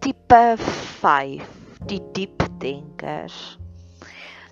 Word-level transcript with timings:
tipe 0.00 0.56
5, 1.00 1.48
die 1.90 2.02
diep 2.14 2.44
denkers. 2.62 3.58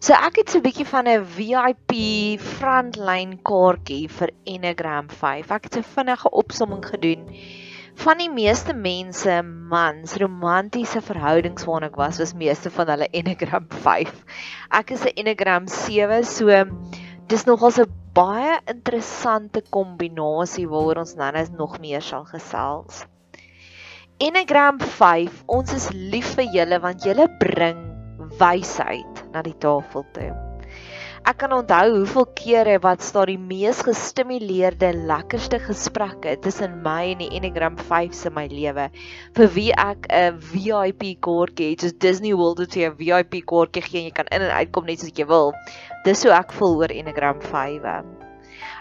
So 0.00 0.14
ek 0.14 0.36
het 0.42 0.50
so 0.50 0.58
'n 0.58 0.62
bietjie 0.62 0.86
van 0.86 1.08
'n 1.08 1.24
VIP 1.24 1.92
frontline 2.38 3.38
kaartjie 3.42 4.08
vir 4.08 4.30
Enneagram 4.44 5.08
5. 5.08 5.50
Ek 5.50 5.64
het 5.64 5.76
'n 5.78 5.82
vinnige 5.96 6.30
opsomming 6.30 6.84
gedoen 6.84 7.24
van 7.96 8.18
die 8.18 8.30
meeste 8.30 8.74
mense 8.74 9.42
mans 9.42 10.16
romantiese 10.20 11.00
verhoudings 11.00 11.64
waarna 11.64 11.86
ek 11.86 11.96
was 11.96 12.18
was 12.18 12.34
meeste 12.34 12.70
van 12.70 12.88
hulle 12.92 13.08
Enneagram 13.08 13.66
5. 13.68 14.12
Ek 14.70 14.90
is 14.90 15.04
'n 15.04 15.16
Enneagram 15.16 15.66
7, 15.66 16.24
so 16.24 16.64
dis 17.26 17.44
nogal 17.44 17.72
'n 17.80 17.92
baie 18.12 18.60
interessante 18.66 19.62
kombinasie 19.70 20.68
waaroor 20.68 20.98
ons 20.98 21.14
nou 21.14 21.32
nog 21.56 21.80
meer 21.80 22.02
sal 22.02 22.24
gesels. 22.24 23.06
Enneagram 24.16 24.78
5, 24.80 25.42
ons 25.52 25.72
is 25.76 25.90
lief 25.92 26.30
vir 26.38 26.46
julle 26.54 26.76
want 26.80 27.02
julle 27.04 27.26
bring 27.36 27.80
wysheid 28.40 29.18
na 29.34 29.42
die 29.44 29.52
tafel 29.60 30.06
toe. 30.14 30.30
Ek 31.28 31.36
kan 31.42 31.52
onthou 31.52 31.90
hoeveel 31.98 32.24
kere 32.38 32.78
wat 32.80 33.04
staan 33.04 33.28
die 33.28 33.36
mees 33.36 33.82
gestimuleerde, 33.84 34.94
lekkerste 35.10 35.58
gesprekke 35.60 36.32
tussen 36.40 36.78
my 36.86 37.10
en 37.10 37.20
die 37.26 37.28
Enneagram 37.36 37.76
5 37.90 38.16
se 38.16 38.32
my 38.32 38.46
lewe. 38.48 38.86
Vir 39.36 39.52
wie 39.58 39.74
ek 39.84 40.08
'n 40.08 40.38
VIP 40.40 41.04
kaartjie 41.20 41.74
het, 41.74 41.84
soos 41.84 41.98
Disney 42.06 42.32
World 42.32 42.64
het 42.64 42.72
jy 42.72 42.88
'n 42.88 42.96
VIP 42.96 43.44
kaartjie 43.44 43.82
gee 43.84 44.00
en 44.00 44.08
jy 44.08 44.14
kan 44.16 44.32
in 44.32 44.46
en 44.48 44.54
uitkom 44.62 44.88
net 44.88 45.04
soos 45.04 45.12
jy 45.12 45.28
wil. 45.28 45.52
Dis 46.08 46.24
hoe 46.24 46.32
ek 46.32 46.56
voel 46.56 46.80
oor 46.80 46.96
Enneagram 46.96 47.44
5. 47.52 47.84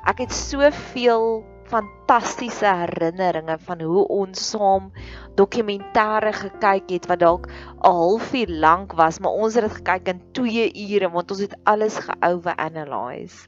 Ek 0.08 0.18
het 0.24 0.32
soveel 0.32 1.44
fantastiese 1.72 2.68
herinneringe 2.82 3.58
van 3.68 3.82
hoe 3.82 4.04
ons 4.08 4.44
saam 4.52 4.92
dokumentêre 5.40 6.34
gekyk 6.42 6.94
het 6.98 7.10
wat 7.12 7.24
dalk 7.24 7.50
'n 7.50 7.98
halfuur 8.02 8.54
lank 8.68 8.94
was, 8.94 9.20
maar 9.20 9.32
ons 9.32 9.56
het 9.56 9.64
dit 9.68 9.78
gekyk 9.80 10.08
in 10.14 10.22
2 10.32 10.72
ure 10.90 11.10
want 11.10 11.32
ons 11.32 11.42
het 11.42 11.56
alles 11.64 11.98
geoue 11.98 12.56
analyse. 12.56 13.48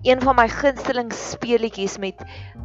Een 0.00 0.22
van 0.24 0.32
my 0.32 0.46
gunsteling 0.48 1.10
speletjies 1.12 1.98
met 2.00 2.22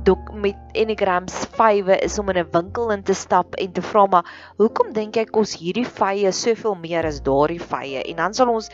dok 0.07 0.29
met 0.39 0.55
Enneagrams 0.71 1.33
5 1.57 1.89
is 2.05 2.15
om 2.19 2.29
in 2.31 2.37
'n 2.39 2.47
winkel 2.51 2.91
in 2.91 3.03
te 3.03 3.13
stap 3.13 3.55
en 3.55 3.71
te 3.71 3.81
vra 3.81 4.05
maar 4.05 4.53
hoekom 4.57 4.93
dink 4.93 5.15
jy 5.19 5.25
kos 5.25 5.57
hierdie 5.59 5.87
vye 5.97 6.31
soveel 6.31 6.77
meer 6.79 7.05
as 7.05 7.19
daardie 7.25 7.59
vye? 7.59 8.03
En 8.07 8.15
dan 8.15 8.33
sal 8.33 8.47
ons 8.53 8.69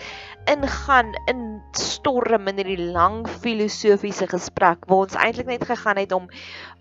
ingaan 0.46 1.10
in 1.26 1.42
storm 1.72 2.48
in 2.48 2.62
hierdie 2.62 2.92
lang 2.92 3.26
filosofiese 3.28 4.28
gesprek 4.28 4.86
waar 4.86 5.08
ons 5.08 5.18
eintlik 5.18 5.48
net 5.48 5.66
gegaan 5.66 5.98
het 5.98 6.12
om 6.12 6.30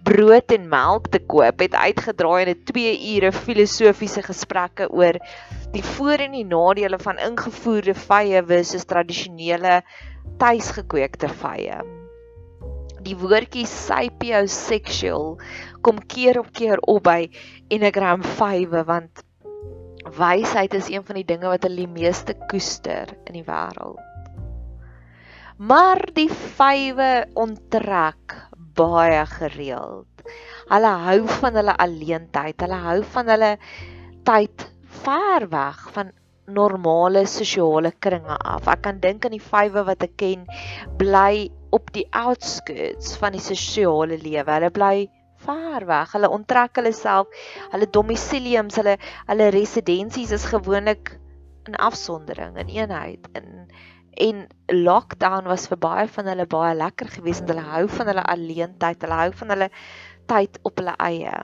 brood 0.02 0.52
en 0.52 0.68
melk 0.68 1.08
te 1.08 1.18
koop, 1.18 1.60
het 1.60 1.74
uitgedraai 1.74 2.44
in 2.44 2.52
'n 2.56 2.64
2 2.64 3.16
ure 3.16 3.32
filosofiese 3.32 4.22
gesprekke 4.22 4.90
oor 4.90 5.16
die 5.72 5.84
voor 5.84 6.20
en 6.28 6.32
die 6.32 6.44
nadele 6.44 6.98
van 6.98 7.18
ingevoerde 7.18 7.94
vye 7.94 8.44
versus 8.46 8.84
tradisionele 8.84 9.82
tuisgekweekte 10.40 11.30
vye. 11.42 11.80
Die 13.00 13.16
woordjie 13.16 13.66
sapiosexual 13.68 15.38
kom 15.84 16.00
keer 16.12 16.40
op 16.42 16.52
keer 16.56 16.82
op 16.90 17.04
by 17.08 17.30
Enneagram 17.72 18.22
5 18.22 18.76
want 18.88 19.24
wysheid 20.16 20.74
is 20.74 20.88
een 20.92 21.04
van 21.04 21.20
die 21.20 21.26
dinge 21.28 21.48
wat 21.48 21.64
hulle 21.64 21.84
die 21.84 21.94
meeste 22.00 22.36
koester 22.50 23.12
in 23.28 23.40
die 23.40 23.46
wêreld. 23.46 24.00
Maar 25.60 26.00
die 26.16 26.28
vywe 26.32 27.26
onttrek 27.36 28.36
baie 28.76 29.24
gereeld. 29.28 30.24
Hulle 30.70 30.92
hou 31.04 31.20
van 31.40 31.58
hulle 31.58 31.74
alleentyd. 31.84 32.62
Hulle 32.64 32.78
hou 32.86 33.00
van 33.16 33.28
hulle 33.34 33.50
tyd 34.28 34.64
ver 35.02 35.46
weg 35.52 35.82
van 35.96 36.12
normale 36.54 37.24
sosiale 37.30 37.92
kringe 37.98 38.36
af. 38.36 38.68
Ek 38.68 38.82
kan 38.86 39.00
dink 39.02 39.24
aan 39.24 39.36
die 39.36 39.42
vywe 39.42 39.84
wat 39.88 40.04
ek 40.06 40.16
ken 40.20 40.44
bly 41.00 41.50
op 41.74 41.92
die 41.94 42.06
outskirts 42.16 43.16
van 43.20 43.36
die 43.36 43.44
sosiale 43.44 44.18
lewe. 44.20 44.50
Hulle 44.50 44.70
bly 44.74 44.94
ver 45.44 45.86
weg. 45.88 46.14
Hulle 46.16 46.32
onttrek 46.32 46.80
hulle 46.80 46.92
self. 46.96 47.30
Hulle 47.72 47.88
domiciliums, 47.92 48.76
hulle 48.80 48.96
hulle 49.30 49.50
residensies 49.54 50.34
is 50.36 50.50
gewoonlik 50.50 51.16
in 51.68 51.76
afsondering, 51.76 52.58
in 52.60 52.72
eenheid. 52.80 53.30
In 53.38 53.70
en 54.20 54.46
lockdown 54.66 55.46
was 55.48 55.68
vir 55.70 55.78
baie 55.80 56.08
van 56.12 56.26
hulle 56.28 56.44
baie 56.50 56.74
lekker 56.76 57.08
geweest 57.14 57.46
en 57.46 57.54
hulle 57.54 57.68
hou 57.70 57.84
van 57.94 58.10
hulle 58.10 58.24
alleentyd. 58.34 59.04
Hulle 59.06 59.20
hou 59.22 59.30
van 59.42 59.54
hulle 59.54 59.68
tyd 60.30 60.58
op 60.68 60.82
hulle 60.82 60.96
eie. 61.06 61.36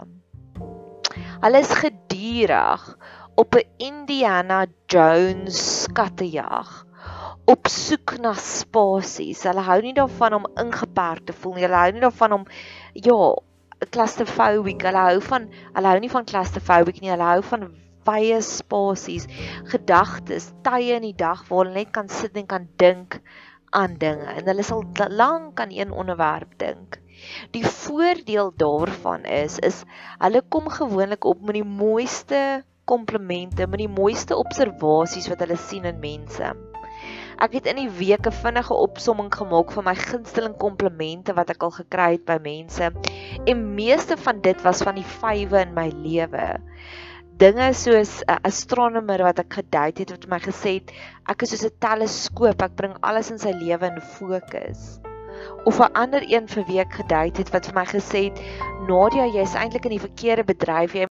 Hulle 1.44 1.62
is 1.62 1.72
gedurig 1.78 2.84
op 3.36 3.54
'n 3.54 3.68
Indiana 3.76 4.66
Jones 4.86 5.82
skattejag 5.82 6.86
op 7.44 7.68
soek 7.68 8.16
na 8.18 8.32
spasies. 8.32 9.42
Hulle 9.46 9.62
hou 9.66 9.80
nie 9.84 9.94
daarvan 9.94 10.34
om 10.38 10.46
ingeperk 10.62 11.26
te 11.28 11.32
voel 11.32 11.54
nie. 11.54 11.66
Hulle 11.66 11.82
hou 11.82 11.92
nie 11.92 12.04
daarvan 12.04 12.32
om 12.32 12.46
ja, 12.92 13.18
claustrophobic. 13.94 14.82
Hulle 14.88 15.02
hou 15.08 15.20
van 15.28 15.48
hulle 15.74 15.92
hou 15.92 16.00
nie 16.00 16.10
van 16.14 16.24
claustrophobic 16.24 17.00
nie. 17.00 17.12
Hulle 17.12 17.28
hou 17.28 17.42
van 17.50 17.68
wye 18.06 18.38
spasies, 18.42 19.26
gedagtes, 19.72 20.52
tye 20.62 20.94
in 20.96 21.04
die 21.08 21.16
dag 21.18 21.42
waar 21.48 21.64
hulle 21.64 21.74
net 21.80 21.90
kan 21.94 22.08
sit 22.08 22.38
en 22.38 22.46
kan 22.46 22.68
dink 22.82 23.18
aan 23.76 23.98
dinge. 24.00 24.30
En 24.38 24.48
hulle 24.48 24.64
sal 24.66 24.84
lank 25.10 25.60
aan 25.60 25.74
een 25.74 25.92
onderwerp 25.92 26.56
dink. 26.62 27.00
Die 27.52 27.64
voordeel 27.66 28.52
daarvan 28.56 29.24
is 29.24 29.58
is 29.58 29.84
hulle 30.22 30.42
kom 30.48 30.68
gewoonlik 30.72 31.24
op 31.24 31.42
met 31.42 31.60
die 31.60 31.68
mooiste 31.68 32.64
komplimente, 32.88 33.66
met 33.66 33.82
die 33.82 33.90
mooiste 33.90 34.36
observasies 34.36 35.28
wat 35.32 35.44
hulle 35.44 35.58
sien 35.60 35.84
in 35.84 36.00
mense. 36.02 36.54
Ek 37.36 37.52
het 37.58 37.66
in 37.68 37.76
die 37.82 37.90
weke 37.98 38.32
vinnige 38.32 38.74
opsomming 38.74 39.28
gemaak 39.34 39.74
van 39.74 39.84
my 39.84 39.94
gunsteling 39.98 40.54
komplimente 40.56 41.34
wat 41.36 41.50
ek 41.52 41.66
al 41.66 41.74
gekry 41.74 42.14
het 42.14 42.24
by 42.24 42.38
mense 42.40 42.88
en 43.44 43.66
meeste 43.76 44.16
van 44.16 44.40
dit 44.40 44.62
was 44.64 44.80
van 44.86 44.96
die 44.96 45.10
vywe 45.18 45.66
in 45.66 45.74
my 45.76 45.90
lewe. 46.06 46.46
dinge 47.36 47.66
soos 47.76 48.22
'n 48.24 48.40
astronomer 48.48 49.20
wat 49.20 49.40
ek 49.42 49.58
gedate 49.58 50.02
het 50.02 50.12
wat 50.14 50.24
my 50.32 50.38
gesê 50.40 50.70
het 50.78 50.92
ek 51.32 51.42
is 51.44 51.50
soos 51.52 51.66
'n 51.68 51.76
teleskoop, 51.84 52.62
ek 52.62 52.76
bring 52.76 52.94
alles 53.02 53.30
in 53.30 53.38
sy 53.38 53.52
lewe 53.52 53.86
in 53.92 54.00
fokus. 54.00 55.00
Of 55.68 55.80
'n 55.80 55.92
ander 55.92 56.24
een 56.24 56.48
vir 56.48 56.64
wie 56.68 56.80
ek 56.80 56.96
gedate 57.00 57.42
het 57.42 57.52
wat 57.52 57.66
vir 57.66 57.74
my 57.74 57.84
gesê 57.84 58.20
het 58.30 58.40
Nadia, 58.88 59.26
jy's 59.26 59.54
eintlik 59.54 59.84
in 59.84 59.98
die 59.98 60.06
verkeerde 60.08 60.44
bedryf. 60.44 60.94
Jy 60.94 61.06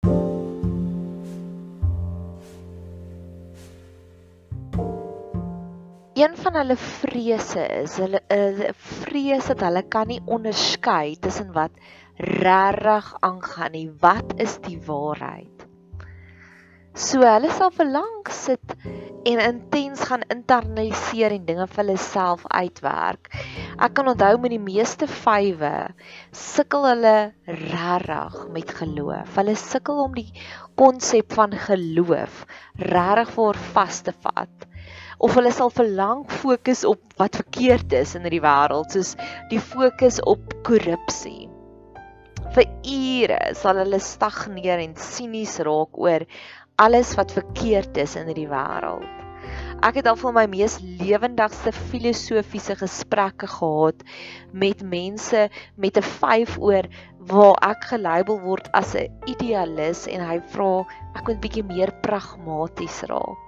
Een 6.16 6.32
van 6.40 6.56
hulle 6.56 6.76
vrese 6.80 7.64
is 7.84 7.98
hulle 8.00 8.22
hulle 8.32 8.70
vrees 9.04 9.50
dat 9.52 9.64
hulle 9.66 9.82
kan 9.92 10.08
nie 10.08 10.22
onderskei 10.32 11.18
tussen 11.20 11.50
wat 11.58 11.74
regtig 12.16 13.10
aangaan 13.20 13.74
nie. 13.76 13.90
Wat 14.00 14.30
is 14.40 14.54
die 14.64 14.78
waarheid? 14.86 15.66
So 16.96 17.20
hulle 17.20 17.50
sal 17.52 17.74
verlang 17.76 18.30
sit 18.32 18.76
en 19.28 19.42
intens 19.44 20.06
gaan 20.08 20.24
internaliseer 20.32 21.36
en 21.36 21.50
dinge 21.50 21.66
vir 21.74 21.82
hulle 21.84 21.98
self 22.00 22.46
uitwerk. 22.48 23.28
Ek 23.76 23.98
kan 24.00 24.08
onthou 24.14 24.38
met 24.46 24.56
die 24.56 24.62
meeste 24.70 25.10
vywe 25.18 25.74
sukkel 26.46 26.88
hulle 26.94 27.16
regtig 27.50 28.38
met 28.56 28.72
geloof. 28.80 29.36
Hulle 29.36 29.58
sukkel 29.60 30.00
om 30.06 30.16
die 30.16 30.30
konsep 30.80 31.36
van 31.36 31.60
geloof 31.68 32.46
regtig 32.80 33.36
voor 33.36 33.60
vas 33.76 34.00
te 34.08 34.16
vat 34.24 34.70
of 35.20 35.36
hulle 35.38 35.52
sal 35.56 35.72
verlang 35.74 36.24
fokus 36.42 36.84
op 36.88 37.02
wat 37.20 37.40
verkeerd 37.42 37.94
is 37.94 38.16
in 38.18 38.26
hierdie 38.28 38.44
wêreld 38.44 38.96
soos 38.96 39.16
die 39.52 39.62
fokus 39.62 40.20
op 40.28 40.56
korrupsie. 40.68 41.48
Vir 42.56 42.68
ure 42.96 43.40
sal 43.60 43.82
hulle 43.84 44.00
stagneer 44.00 44.84
en 44.84 44.96
sinies 45.00 45.60
raak 45.68 45.98
oor 46.00 46.26
alles 46.82 47.16
wat 47.20 47.36
verkeerd 47.36 47.98
is 48.04 48.16
in 48.20 48.28
hierdie 48.32 48.52
wêreld. 48.52 49.06
Ek 49.86 50.00
het 50.00 50.08
al 50.10 50.18
van 50.18 50.34
my 50.34 50.46
mees 50.50 50.78
lewendigste 50.82 51.72
filosofiese 51.92 52.76
gesprekke 52.80 53.48
gehad 53.52 54.02
met 54.64 54.82
mense 54.96 55.46
met 55.76 55.98
'n 56.02 56.08
5 56.12 56.58
oor 56.60 56.90
waar 57.32 57.56
ek 57.72 57.90
gelabel 57.92 58.40
word 58.42 58.70
as 58.74 58.96
'n 58.96 59.12
idealis 59.34 60.08
en 60.08 60.26
hy 60.30 60.40
vra 60.56 60.86
ek 61.16 61.28
moet 61.28 61.42
bietjie 61.42 61.66
meer 61.74 61.92
pragmaties 62.02 63.04
raak. 63.12 63.45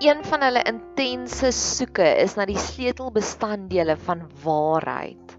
Een 0.00 0.22
van 0.24 0.40
hulle 0.40 0.62
intense 0.64 1.50
soeke 1.52 2.06
is 2.22 2.36
na 2.38 2.46
die 2.48 2.58
sleutelbestanddele 2.58 3.98
van 4.06 4.22
waarheid. 4.44 5.34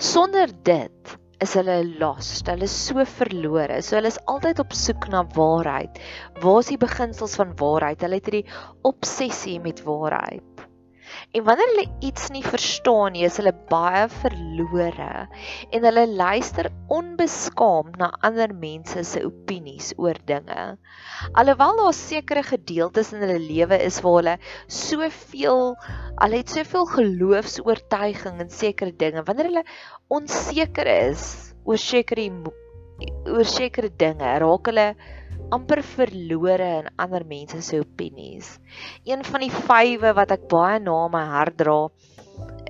Sonder 0.00 0.48
dit 0.64 1.16
is 1.44 1.52
hulle 1.58 1.76
lost. 2.00 2.48
Hulle 2.48 2.64
is 2.68 2.76
so 2.86 3.04
verlore. 3.04 3.82
So 3.84 3.98
hulle 3.98 4.08
is 4.12 4.20
altyd 4.32 4.62
op 4.64 4.72
soek 4.76 5.08
na 5.12 5.22
waarheid. 5.36 6.00
Waar 6.40 6.62
is 6.64 6.72
die 6.72 6.80
beginsels 6.80 7.36
van 7.40 7.52
waarheid? 7.60 8.00
Hulle 8.04 8.20
het 8.20 8.30
hierdie 8.30 8.46
obsessie 8.88 9.58
met 9.60 9.84
waarheid. 9.84 10.49
En 11.32 11.44
wanneer 11.46 11.70
hulle 11.72 11.86
iets 12.06 12.28
nie 12.34 12.42
verstaan 12.44 13.14
nie, 13.14 13.24
is 13.28 13.38
hulle 13.40 13.52
baie 13.70 14.06
verlore 14.20 15.26
en 15.70 15.86
hulle 15.86 16.06
luister 16.08 16.70
onbeskaamd 16.92 17.98
na 18.00 18.10
ander 18.26 18.54
mense 18.54 19.04
se 19.06 19.22
opinies 19.26 19.92
oor 19.98 20.18
dinge. 20.30 20.64
Alhoewel 21.32 21.76
daar 21.82 21.96
sekere 21.96 22.42
gedeeltes 22.46 23.12
in 23.14 23.24
hulle 23.24 23.38
lewe 23.42 23.78
is 23.86 24.00
waar 24.04 24.18
hulle 24.20 24.36
soveel 24.80 25.74
hulle 26.20 26.42
het 26.42 26.56
soveel 26.56 26.90
geloofs-oortuiging 26.96 28.42
in 28.44 28.50
sekere 28.50 28.92
dinge, 29.04 29.24
wanneer 29.26 29.50
hulle 29.50 29.64
onseker 30.08 30.90
is 30.96 31.54
oor 31.64 31.80
sekere 31.80 32.28
oor 33.30 33.48
sekere 33.48 33.90
dinge, 33.96 34.36
raak 34.42 34.68
hulle 34.68 34.90
amper 35.54 35.82
verlore 35.82 36.68
in 36.80 36.88
ander 37.02 37.24
mense 37.26 37.60
se 37.62 37.80
opinies. 37.82 38.58
Een 39.04 39.24
van 39.26 39.44
die 39.44 39.50
vywe 39.50 40.14
wat 40.18 40.34
ek 40.36 40.48
baie 40.52 40.78
na 40.82 40.96
my 41.12 41.22
hart 41.32 41.58
dra, 41.58 41.78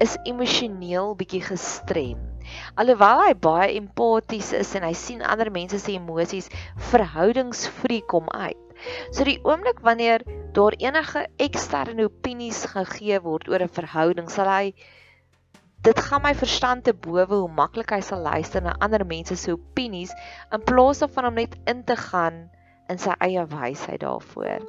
is 0.00 0.16
emosioneel 0.28 1.12
bietjie 1.18 1.42
gestrem. 1.44 2.20
Alhoewel 2.80 3.20
hy 3.26 3.34
baie 3.46 3.74
empaties 3.76 4.52
is 4.56 4.72
en 4.78 4.86
hy 4.88 4.94
sien 4.96 5.20
ander 5.22 5.50
mense 5.52 5.78
se 5.78 5.92
emosies, 5.92 6.48
verhoudingsfreak 6.90 8.08
kom 8.10 8.30
uit. 8.32 8.58
So 9.12 9.26
die 9.28 9.38
oomblik 9.44 9.82
wanneer 9.84 10.24
daar 10.56 10.74
enige 10.80 11.26
eksterne 11.36 12.08
opinies 12.08 12.64
gegee 12.72 13.20
word 13.20 13.48
oor 13.52 13.62
'n 13.62 13.76
verhouding, 13.76 14.30
sal 14.32 14.48
hy 14.48 14.72
dit 15.84 16.00
gaan 16.06 16.24
my 16.24 16.32
verstand 16.36 16.84
te 16.84 16.92
bowe 16.92 17.24
hoe 17.28 17.52
maklik 17.60 17.92
hy 17.92 18.00
sal 18.04 18.24
luister 18.24 18.64
na 18.64 18.74
ander 18.84 19.04
mense 19.04 19.36
se 19.36 19.52
opinies 19.52 20.12
in 20.52 20.64
plaas 20.70 21.00
daarvan 21.04 21.28
om 21.30 21.38
net 21.40 21.56
in 21.72 21.84
te 21.84 21.96
gaan 21.96 22.48
in 22.90 22.98
sy 22.98 23.16
eie 23.24 23.46
wysheid 23.54 24.02
daarvoor. 24.04 24.68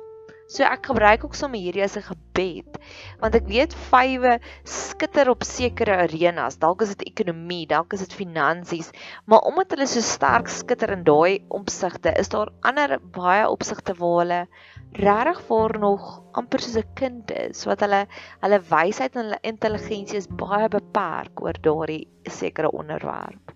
So 0.52 0.66
ek 0.68 0.90
gebruik 0.90 1.22
ook 1.24 1.36
sommer 1.40 1.62
hierdie 1.64 1.84
as 1.86 1.94
'n 1.96 2.04
gebed 2.04 2.80
want 3.22 3.36
ek 3.40 3.46
weet 3.48 3.76
vywe 3.92 4.34
skitter 4.68 5.30
op 5.32 5.46
sekere 5.48 5.96
arenas. 6.06 6.58
Dalk 6.64 6.84
is 6.84 6.92
dit 6.96 7.06
ekonomie, 7.12 7.64
dalk 7.72 7.96
is 7.96 8.04
dit 8.04 8.18
finansies, 8.20 8.90
maar 9.26 9.48
omdat 9.48 9.72
hulle 9.76 9.88
so 9.88 10.04
sterk 10.04 10.52
skitter 10.52 10.92
in 10.98 11.06
daai 11.08 11.40
opsigte, 11.60 12.12
is 12.20 12.34
daar 12.36 12.52
ander 12.68 12.98
baie 13.00 13.48
opsigte 13.48 13.96
waar 14.02 14.20
hulle 14.24 14.42
regtig 15.00 15.40
vir 15.48 15.78
nog 15.86 16.12
amper 16.42 16.60
soos 16.60 16.78
'n 16.84 16.94
kind 17.00 17.32
is 17.32 17.64
wat 17.72 17.88
hulle 17.88 18.04
hulle 18.44 18.62
wysheid 18.76 19.16
en 19.16 19.24
hulle 19.24 19.42
intelligensie 19.54 20.20
is 20.20 20.28
baie 20.44 20.68
beperk 20.68 21.48
oor 21.48 21.64
daardie 21.70 22.04
sekere 22.42 22.76
onderwerp 22.84 23.56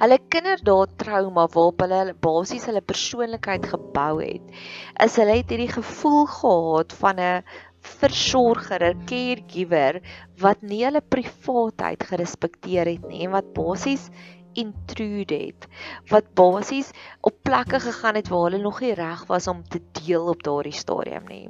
hulle 0.00 0.18
kinderdaad 0.34 0.96
trauma 1.02 1.46
waarop 1.54 1.84
hulle 1.84 2.14
basies 2.26 2.66
hulle 2.68 2.82
persoonlikheid 2.92 3.66
gebou 3.74 4.12
het, 4.20 4.44
is 5.06 5.16
hulle 5.20 5.38
het 5.40 5.50
hierdie 5.54 5.72
gevoel 5.72 6.26
gehad 6.38 6.92
van 7.02 7.20
'n 7.20 7.42
versorger, 8.00 8.82
'n 8.82 9.04
caregiver 9.10 10.00
wat 10.42 10.62
nie 10.62 10.84
hulle 10.84 11.00
privaatheid 11.00 12.02
gerespekteer 12.10 12.86
het 12.94 13.04
nie 13.08 13.24
en 13.26 13.36
wat 13.36 13.52
basies 13.54 14.10
intrude 14.56 15.36
het 15.36 15.68
wat 16.10 16.32
basies 16.34 16.90
op 17.20 17.36
plekke 17.42 17.80
gegaan 17.80 18.18
het 18.20 18.28
waar 18.32 18.50
hulle 18.50 18.62
nog 18.62 18.80
nie 18.80 18.94
reg 18.94 19.26
was 19.26 19.46
om 19.52 19.62
te 19.68 19.80
deel 20.00 20.28
op 20.34 20.42
daardie 20.42 20.72
stadium 20.72 21.28
nie 21.28 21.46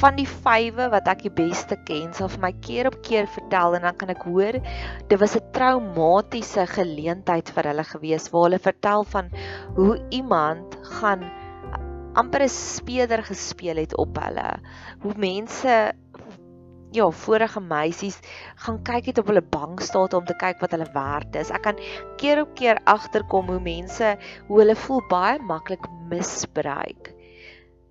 van 0.00 0.16
die 0.16 0.28
vywe 0.28 0.90
wat 0.92 1.08
ek 1.08 1.22
die 1.22 1.32
beste 1.32 1.76
ken 1.88 2.12
sal 2.12 2.28
vir 2.28 2.42
my 2.42 2.52
keer 2.60 2.90
op 2.90 3.00
keer 3.02 3.26
vertel 3.26 3.78
en 3.78 3.82
dan 3.88 3.96
kan 3.96 4.10
ek 4.12 4.22
hoor 4.28 4.60
dit 5.08 5.18
was 5.20 5.36
'n 5.36 5.52
traumatiese 5.52 6.66
geleentheid 6.66 7.50
vir 7.50 7.70
hulle 7.70 7.84
gewees 7.84 8.30
waar 8.32 8.48
hulle 8.48 8.58
vertel 8.58 9.04
van 9.04 9.30
hoe 9.76 9.96
iemand 10.10 10.76
gaan 11.00 11.24
amper 12.16 12.42
'n 12.42 12.48
speeder 12.48 13.22
gespeel 13.22 13.76
het 13.76 13.96
op 13.96 14.16
hulle. 14.16 14.60
Hoe 15.02 15.14
mense 15.16 15.92
ja 16.92 17.10
vorige 17.10 17.60
meisies 17.60 18.18
gaan 18.64 18.82
kyk 18.82 19.06
het 19.06 19.18
op 19.18 19.26
hulle 19.26 19.42
bankstaat 19.42 20.14
om 20.14 20.24
te 20.24 20.36
kyk 20.36 20.60
wat 20.60 20.70
hulle 20.70 20.88
werd 20.94 21.36
is. 21.36 21.50
Ek 21.50 21.62
kan 21.62 21.76
keer 22.16 22.40
op 22.40 22.54
keer 22.54 22.80
agterkom 22.84 23.46
hoe 23.46 23.60
mense 23.60 24.16
hoe 24.48 24.58
hulle 24.62 24.76
voel 24.76 25.02
baie 25.10 25.38
maklik 25.38 25.84
misbruik 26.08 27.15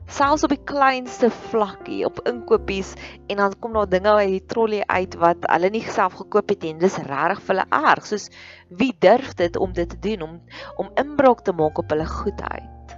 selfs 0.05 0.45
op 0.45 0.53
die 0.53 0.61
kleinste 0.69 1.31
vlakkie 1.49 2.03
op 2.05 2.21
inkopies 2.29 2.93
en 3.27 3.41
dan 3.41 3.55
kom 3.59 3.73
daar 3.73 3.89
dinge 3.89 4.13
uit 4.19 4.35
die 4.35 4.45
trolley 4.51 4.83
uit 4.85 5.17
wat 5.21 5.47
hulle 5.49 5.71
nie 5.73 5.83
self 5.87 6.19
gekoop 6.21 6.53
het 6.53 6.67
en 6.69 6.79
dis 6.83 6.99
regtig 7.09 7.41
vir 7.47 7.55
hulle 7.55 7.89
erg 7.91 8.05
soos 8.05 8.29
wie 8.69 8.93
durf 9.01 9.33
dit 9.41 9.57
om 9.57 9.73
dit 9.73 9.89
te 9.89 9.99
doen 10.05 10.27
om 10.27 10.37
om 10.83 10.93
inbraak 11.01 11.41
te 11.47 11.55
maak 11.57 11.81
op 11.81 11.89
hulle 11.95 12.05
goedheid 12.05 12.95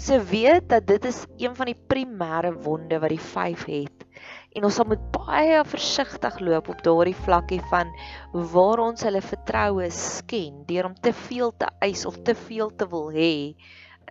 so 0.00 0.18
weet 0.30 0.68
dat 0.72 0.86
dit 0.86 1.04
is 1.04 1.20
een 1.38 1.54
van 1.54 1.70
die 1.70 1.78
primêre 1.92 2.54
wonde 2.64 2.98
wat 2.98 3.12
die 3.12 3.20
5 3.20 3.68
het 3.68 4.08
en 4.56 4.64
ons 4.64 4.80
moet 4.88 5.04
baie 5.14 5.60
versigtig 5.68 6.40
loop 6.40 6.68
op 6.72 6.82
daardie 6.86 7.16
vlakkie 7.26 7.60
van 7.70 7.92
waar 8.32 8.82
ons 8.88 9.04
hulle 9.06 9.22
vertroue 9.22 9.90
sken 9.94 10.64
deur 10.66 10.88
om 10.90 10.94
te 10.94 11.12
veel 11.28 11.52
te 11.58 11.68
eis 11.84 12.06
of 12.06 12.18
te 12.24 12.34
veel 12.48 12.72
te 12.74 12.88
wil 12.88 13.10
hê 13.14 13.34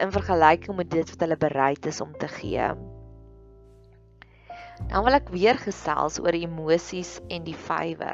in 0.02 0.12
vergelyking 0.12 0.76
met 0.76 0.90
dit 0.92 1.10
wat 1.10 1.26
hulle 1.26 1.38
bereid 1.38 1.86
is 1.86 2.02
om 2.02 2.14
te 2.18 2.28
gee. 2.28 2.70
Dan 4.90 5.04
wil 5.06 5.18
ek 5.20 5.30
weer 5.34 5.58
gesels 5.62 6.20
oor 6.20 6.36
emosies 6.38 7.20
en 7.30 7.44
die 7.46 7.58
vywe. 7.68 8.14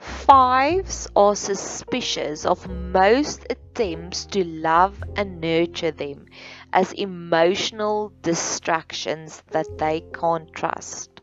Fives 0.00 1.08
are 1.14 1.36
suspicious 1.36 2.46
of 2.46 2.66
most 2.68 3.44
attempts 3.50 4.24
to 4.26 4.44
love 4.44 5.02
and 5.16 5.40
nurture 5.42 5.90
them 5.90 6.24
as 6.72 6.92
emotional 6.92 8.12
distractions 8.22 9.42
that 9.50 9.76
they 9.76 10.00
can't 10.14 10.52
trust. 10.54 11.20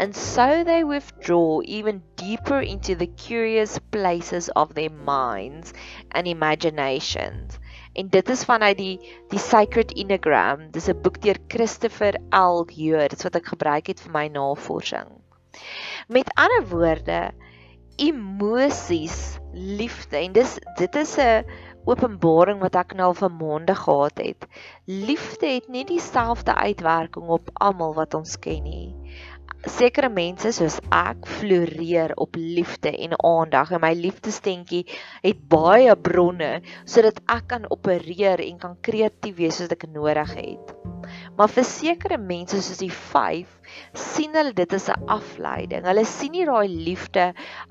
And 0.00 0.16
so 0.16 0.64
they 0.64 0.82
withdraw 0.82 1.60
even 1.64 2.02
deeper 2.16 2.60
into 2.60 2.96
the 2.96 3.06
curious 3.06 3.78
places 3.78 4.48
of 4.48 4.74
their 4.74 4.90
minds 4.90 5.72
and 6.10 6.26
imaginations 6.26 7.58
en 7.98 8.08
dit 8.14 8.28
is 8.30 8.44
vanuit 8.46 8.78
die 8.78 8.96
die 9.32 9.40
Sacred 9.42 9.92
Enneagram. 9.98 10.68
Dis 10.74 10.88
'n 10.88 11.00
boek 11.02 11.20
deur 11.24 11.38
Christopher 11.48 12.14
L. 12.30 12.64
Heard. 12.70 13.10
Dit 13.10 13.22
wat 13.26 13.36
ek 13.36 13.46
gebruik 13.54 13.86
het 13.90 14.00
vir 14.00 14.12
my 14.12 14.26
navorsing. 14.28 15.10
Met 16.08 16.30
ander 16.34 16.68
woorde, 16.70 17.30
emosies 17.96 19.38
liefde 19.52 20.16
en 20.16 20.32
dis 20.32 20.58
dit 20.78 20.94
is 20.94 21.16
'n 21.18 21.44
openbaring 21.84 22.60
wat 22.60 22.76
ek 22.76 22.94
nou 22.94 23.08
al 23.10 23.14
vir 23.14 23.32
maande 23.32 23.74
gehad 23.74 24.18
het. 24.18 24.46
Liefde 24.86 25.46
het 25.46 25.68
nie 25.68 25.84
dieselfde 25.84 26.54
uitwerking 26.54 27.28
op 27.28 27.50
almal 27.54 27.94
wat 27.94 28.14
ons 28.14 28.38
ken 28.38 28.62
nie 28.62 28.94
sekere 29.66 30.08
mense 30.12 30.52
soos 30.54 30.78
ek 30.94 31.26
floreer 31.38 32.14
op 32.22 32.36
liefde 32.38 32.92
en 33.06 33.16
aandag 33.26 33.72
en 33.74 33.82
my 33.82 33.90
liefdestentjie 33.98 34.84
het 35.24 35.40
baie 35.50 35.94
bronne 36.08 36.50
sodat 36.84 37.18
ek 37.34 37.48
kan 37.54 37.66
opereer 37.74 38.42
en 38.44 38.58
kan 38.62 38.76
kreatief 38.86 39.36
wees 39.40 39.58
soos 39.58 39.74
ek 39.74 39.88
nodig 39.92 40.34
het. 40.38 40.74
Maar 41.36 41.50
vir 41.52 41.66
sekere 41.66 42.18
mense 42.22 42.60
soos 42.62 42.82
die 42.82 42.92
5 42.92 43.57
sien 43.94 44.34
hulle 44.36 44.52
dit 44.56 44.72
as 44.76 44.88
'n 44.92 45.08
afleiding. 45.14 45.84
Hulle 45.88 46.04
sien 46.08 46.32
nie 46.32 46.44
daai 46.48 46.68
liefde 46.68 47.24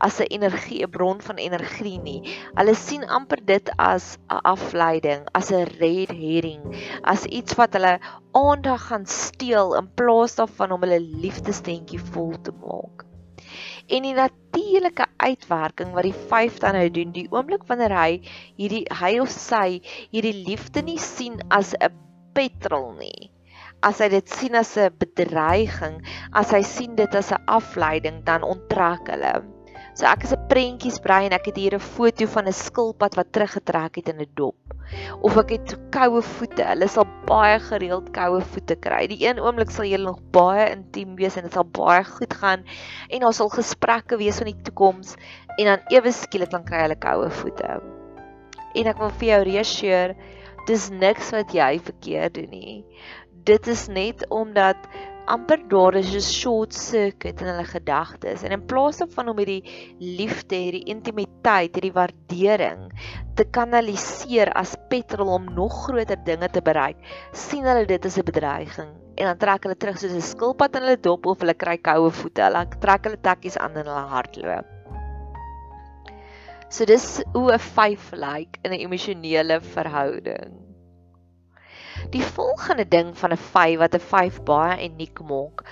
as 0.07 0.19
'n 0.21 0.29
energie, 0.37 0.81
'n 0.83 0.91
bron 0.91 1.21
van 1.27 1.37
energie 1.37 1.99
nie. 1.99 2.21
Hulle 2.55 2.75
sien 2.75 3.03
amper 3.17 3.41
dit 3.45 3.69
as 3.77 4.17
'n 4.29 4.41
afleiding, 4.53 5.25
as 5.33 5.51
'n 5.51 5.65
red 5.79 6.11
herring, 6.11 6.63
as 7.03 7.25
iets 7.25 7.55
wat 7.55 7.73
hulle 7.73 7.99
aandag 8.33 8.87
gaan 8.87 9.05
steel 9.05 9.75
in 9.75 9.89
plaas 9.95 10.35
daarvan 10.35 10.71
om 10.71 10.81
hulle 10.81 10.99
liefdestentjie 10.99 12.01
vol 12.11 12.33
te 12.41 12.51
maak. 12.51 13.05
En 13.87 14.03
die 14.03 14.13
natuurlike 14.13 15.05
uitwerking 15.17 15.93
wat 15.93 16.03
die 16.03 16.19
5 16.33 16.59
dan 16.59 16.75
nou 16.75 16.89
doen, 16.91 17.11
die 17.11 17.31
oomblik 17.31 17.63
wanneer 17.67 17.95
hy 17.95 18.21
hierdie 18.57 18.85
hy 19.01 19.19
of 19.19 19.29
sy 19.29 19.79
hierdie 20.11 20.35
liefde 20.47 20.83
nie 20.83 20.99
sien 20.99 21.39
as 21.49 21.73
'n 21.79 21.95
petrol 22.33 22.93
nie 22.99 23.31
as 23.84 24.00
hy 24.01 24.10
dit 24.10 24.29
sien 24.29 24.55
as 24.55 24.77
'n 24.77 24.89
bedreiging, 24.98 26.01
as 26.34 26.51
hy 26.51 26.62
sien 26.62 26.96
dit 26.96 27.15
as 27.15 27.31
'n 27.31 27.43
afleiding, 27.48 28.24
dan 28.24 28.43
onttrek 28.43 29.07
hulle. 29.07 29.43
So 29.98 30.05
ek 30.05 30.24
is 30.25 30.34
'n 30.34 30.48
prentjiesbrein, 30.50 31.34
ek 31.34 31.48
het 31.50 31.57
hier 31.57 31.74
'n 31.74 31.81
foto 31.81 32.25
van 32.25 32.46
'n 32.46 32.53
skilpad 32.53 33.15
wat 33.15 33.31
teruggetrek 33.34 33.96
het 33.96 34.10
in 34.10 34.22
'n 34.22 34.29
dop. 34.36 34.55
Of 35.22 35.38
ek 35.38 35.50
het 35.50 35.75
koue 35.89 36.22
voete. 36.22 36.63
Hulle 36.63 36.88
sal 36.88 37.07
baie 37.25 37.60
gereeld 37.60 38.13
koue 38.13 38.41
voete 38.41 38.75
kry. 38.75 39.07
Die 39.07 39.25
een 39.25 39.39
oomblik 39.39 39.72
sal 39.72 39.86
jy 39.86 39.98
nog 39.98 40.22
baie 40.31 40.69
intiem 40.69 41.15
wees 41.15 41.36
en 41.36 41.43
dit 41.43 41.53
sal 41.53 41.65
baie 41.65 42.03
goed 42.03 42.34
gaan 42.34 42.63
en 43.10 43.19
daar 43.19 43.34
sal 43.34 43.50
gesprekke 43.50 44.17
wees 44.17 44.38
van 44.38 44.51
die 44.53 44.62
toekoms 44.63 45.15
en 45.57 45.65
dan 45.65 45.79
ewe 45.89 46.12
skielik 46.12 46.51
dan 46.51 46.63
kry 46.63 46.81
hulle 46.86 46.96
koue 46.96 47.29
voete. 47.29 47.81
En 48.75 48.86
ek 48.86 48.98
wil 48.98 49.10
vir 49.10 49.27
jou 49.27 49.43
reassureer, 49.43 50.15
dis 50.67 50.89
niks 50.89 51.31
wat 51.31 51.53
jy 51.55 51.79
verkeerd 51.79 52.34
doen 52.34 52.50
nie 52.51 52.86
dit 53.47 53.67
is 53.71 53.87
net 53.87 54.25
omdat 54.33 54.89
amper 55.27 55.59
daar 55.71 55.95
is 55.99 56.11
'n 56.15 56.23
short 56.23 56.73
circuit 56.73 57.41
in 57.41 57.47
hulle 57.47 57.65
gedagtes 57.67 58.43
en 58.43 58.51
in 58.51 58.65
plaas 58.65 58.97
daarvan 58.97 59.29
om 59.29 59.37
hierdie 59.37 59.63
liefde, 59.99 60.55
hierdie 60.55 60.87
intimiteit, 60.93 61.75
hierdie 61.75 61.95
waardering 61.95 62.91
te 63.35 63.43
kanaliseer 63.43 64.51
as 64.53 64.75
petrol 64.89 65.33
om 65.33 65.53
nog 65.53 65.83
groter 65.85 66.23
dinge 66.23 66.49
te 66.49 66.61
bereik, 66.61 66.97
sien 67.33 67.63
hulle 67.63 67.85
dit 67.85 68.05
as 68.05 68.17
'n 68.17 68.23
bedreiging 68.23 68.91
en 69.17 69.25
dan 69.25 69.37
trek 69.37 69.63
hulle 69.63 69.75
terug 69.75 69.97
soos 69.97 70.13
'n 70.13 70.21
skilpad 70.21 70.75
in 70.75 70.83
hulle 70.83 71.01
dop 71.01 71.25
of 71.25 71.39
hulle 71.39 71.53
kry 71.53 71.77
koue 71.77 72.11
voete. 72.11 72.41
Hulle 72.41 72.65
trek 72.79 73.03
hulle 73.03 73.21
tekkies 73.21 73.57
aan 73.57 73.77
en 73.77 73.85
hulle 73.85 74.07
hardloop. 74.13 74.65
So 76.69 76.85
dis 76.85 77.23
hoe 77.33 77.51
'n 77.53 77.59
5 77.59 78.11
lyk 78.11 78.23
like 78.23 78.59
in 78.63 78.71
'n 78.71 78.79
emosionele 78.79 79.61
verhouding. 79.61 80.66
Die 82.11 82.23
volgende 82.23 82.87
ding 82.87 83.17
van 83.19 83.31
'n 83.31 83.37
5 83.37 83.79
wat 83.79 83.95
'n 83.95 83.99
5 83.99 84.43
baie 84.43 84.89
uniek 84.89 85.19
maak, 85.31 85.63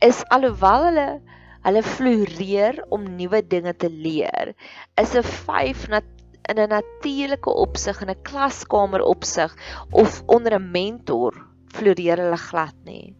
is 0.00 0.24
alhoewel 0.28 0.84
hulle 0.88 1.20
hulle 1.66 1.82
floreer 1.82 2.84
om 2.88 3.04
nuwe 3.16 3.40
dinge 3.46 3.74
te 3.76 3.90
leer, 3.90 4.54
is 5.02 5.14
'n 5.14 5.22
5 5.22 5.88
nat 5.88 6.04
in 6.48 6.58
'n 6.58 6.68
natuurlike 6.68 7.50
opsig 7.64 8.00
in 8.02 8.10
'n 8.10 8.22
klaskamer 8.22 9.02
opsig 9.02 9.56
of 9.90 10.22
onder 10.26 10.54
'n 10.58 10.70
mentor 10.70 11.32
floreer 11.76 12.18
hulle 12.24 12.40
glad 12.50 12.74
nie. 12.84 13.14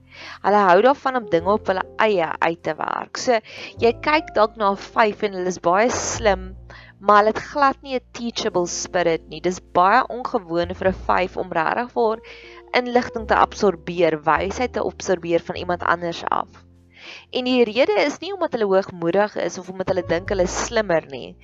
Hulle 0.44 0.60
hou 0.68 0.80
daarvan 0.84 1.16
om 1.16 1.30
dinge 1.30 1.52
op 1.52 1.66
hulle 1.70 1.84
eie 2.04 2.28
uit 2.38 2.62
te 2.62 2.74
werk. 2.76 3.16
So 3.16 3.38
jy 3.84 3.92
kyk 4.04 4.34
dalk 4.34 4.56
na 4.56 4.72
'n 4.72 4.76
5 4.76 5.22
en 5.22 5.38
hulle 5.38 5.52
is 5.54 5.60
baie 5.60 5.90
slim, 5.90 6.56
maar 7.00 7.22
hulle 7.22 7.32
het 7.34 7.48
glad 7.52 7.82
nie 7.82 7.96
'n 7.96 8.12
teachable 8.12 8.66
spirit 8.66 9.28
nie. 9.28 9.40
Dis 9.40 9.60
baie 9.60 10.02
ongewoon 10.08 10.74
vir 10.74 10.88
'n 10.88 11.00
5 11.08 11.36
om 11.36 11.52
regtig 11.52 11.92
vir 11.92 12.20
inligting 12.78 13.28
te 13.28 13.38
absorbeer, 13.38 14.20
wysheid 14.26 14.72
te 14.72 14.84
absorbeer 14.84 15.40
van 15.40 15.56
iemand 15.56 15.82
anders 15.82 16.24
af. 16.24 16.48
En 17.30 17.48
die 17.48 17.64
rede 17.66 17.94
is 18.06 18.20
nie 18.22 18.32
omdat 18.34 18.54
hulle 18.56 18.70
hoogmoedig 18.70 19.36
is 19.42 19.58
of 19.58 19.68
omdat 19.72 19.92
hulle 19.92 20.06
dink 20.08 20.30
hulle 20.32 20.46
slimmer 20.46 21.06
nie. 21.10 21.36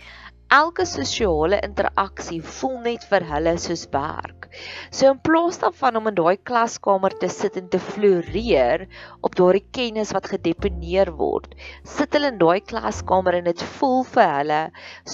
Elke 0.57 0.87
sosiale 0.89 1.59
interaksie 1.67 2.39
voel 2.41 2.79
net 2.85 3.03
vir 3.11 3.27
hulle 3.29 3.53
soos 3.61 3.83
werk. 3.93 4.47
So 4.91 5.11
in 5.13 5.19
plaas 5.21 5.59
daarvan 5.61 5.99
om 6.01 6.09
in 6.09 6.17
daai 6.17 6.39
klaskamer 6.51 7.13
te 7.21 7.29
sit 7.35 7.59
en 7.61 7.67
te 7.69 7.81
floreer 7.89 8.87
op 9.21 9.37
daardie 9.37 9.67
kennis 9.77 10.15
wat 10.17 10.31
gedeponeer 10.33 11.13
word, 11.19 11.53
sit 11.97 12.17
hulle 12.17 12.33
in 12.33 12.41
daai 12.41 12.63
klaskamer 12.73 13.37
en 13.41 13.51
dit 13.51 13.67
voel 13.75 14.01
vir 14.15 14.33
hulle 14.39 14.63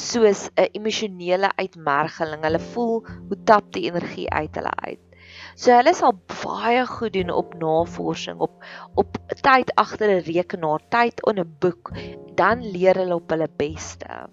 soos 0.04 0.44
'n 0.54 0.70
emosionele 0.78 1.50
uitmergeling. 1.58 2.46
Hulle 2.46 2.62
voel 2.74 2.96
hoe 3.08 3.42
tap 3.50 3.72
die 3.74 3.88
energie 3.90 4.30
uit 4.30 4.54
hulle 4.60 4.76
uit. 4.86 5.02
So 5.54 5.70
hulle 5.70 5.94
sal 5.94 6.16
baie 6.30 6.82
goed 6.90 7.12
doen 7.14 7.30
op 7.30 7.54
navorsing, 7.58 8.40
op 8.42 8.64
op 8.98 9.18
tyd 9.42 9.70
agter 9.78 10.10
'n 10.10 10.24
rekenaar, 10.26 10.82
tyd 10.90 11.20
in 11.30 11.38
'n 11.40 11.56
boek, 11.60 11.92
dan 12.34 12.64
leer 12.76 12.98
hulle 12.98 13.14
op 13.14 13.30
hulle 13.30 13.48
beste. 13.56 14.26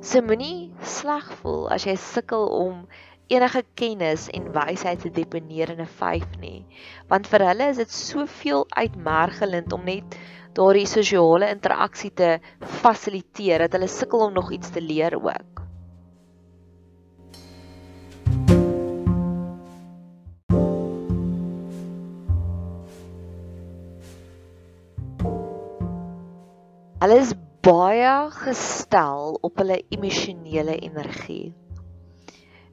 So 0.00 0.20
moenie 0.20 0.72
sleg 0.82 1.32
voel 1.40 1.70
as 1.70 1.84
jy 1.84 1.96
sukkel 1.96 2.46
om 2.48 2.86
enige 3.30 3.62
kennis 3.74 4.28
en 4.28 4.52
wysheid 4.52 5.00
te 5.00 5.10
deponeer 5.10 5.70
in 5.70 5.80
'n 5.80 5.86
5 5.86 6.38
nie, 6.40 6.66
want 7.08 7.26
vir 7.26 7.46
hulle 7.48 7.68
is 7.70 7.76
dit 7.76 7.90
soveel 7.90 8.66
uitmergelend 8.68 9.72
om 9.72 9.84
net 9.84 10.18
daardie 10.52 10.86
sosiale 10.86 11.48
interaksie 11.48 12.12
te 12.12 12.38
fasiliteer 12.60 13.58
dat 13.58 13.72
hulle 13.72 13.88
sukkel 13.88 14.26
om 14.26 14.32
nog 14.32 14.52
iets 14.52 14.70
te 14.70 14.80
leer 14.80 15.16
ook. 15.16 15.69
Hulle 27.00 27.16
is 27.16 27.30
baie 27.64 28.08
gestel 28.34 29.38
op 29.46 29.60
hulle 29.62 29.78
emosionele 29.88 30.74
energie. 30.84 31.54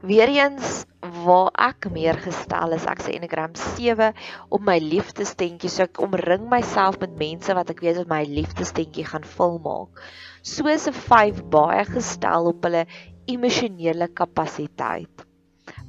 Weereens 0.03 0.81
waar 1.23 1.53
ek 1.63 1.87
meer 1.95 2.19
gestel 2.25 2.75
is, 2.75 2.83
ek 2.91 3.05
sê 3.05 3.13
Enneagram 3.15 3.55
7 3.55 4.09
op 4.51 4.65
my 4.67 4.75
liefdestentjie, 4.83 5.71
so 5.71 5.85
ek 5.87 6.01
omring 6.03 6.43
myself 6.51 6.99
met 6.99 7.15
mense 7.21 7.55
wat 7.55 7.71
ek 7.71 7.85
weet 7.85 8.01
wat 8.01 8.11
my 8.11 8.19
liefdestentjie 8.27 9.07
gaan 9.07 9.23
volmaak. 9.37 10.03
Soos 10.43 10.89
'n 10.91 10.99
5 11.07 11.39
baie 11.55 11.87
gestel 11.93 12.51
op 12.51 12.67
hulle 12.67 12.83
emosionele 13.31 14.09
kapasiteit. 14.11 15.23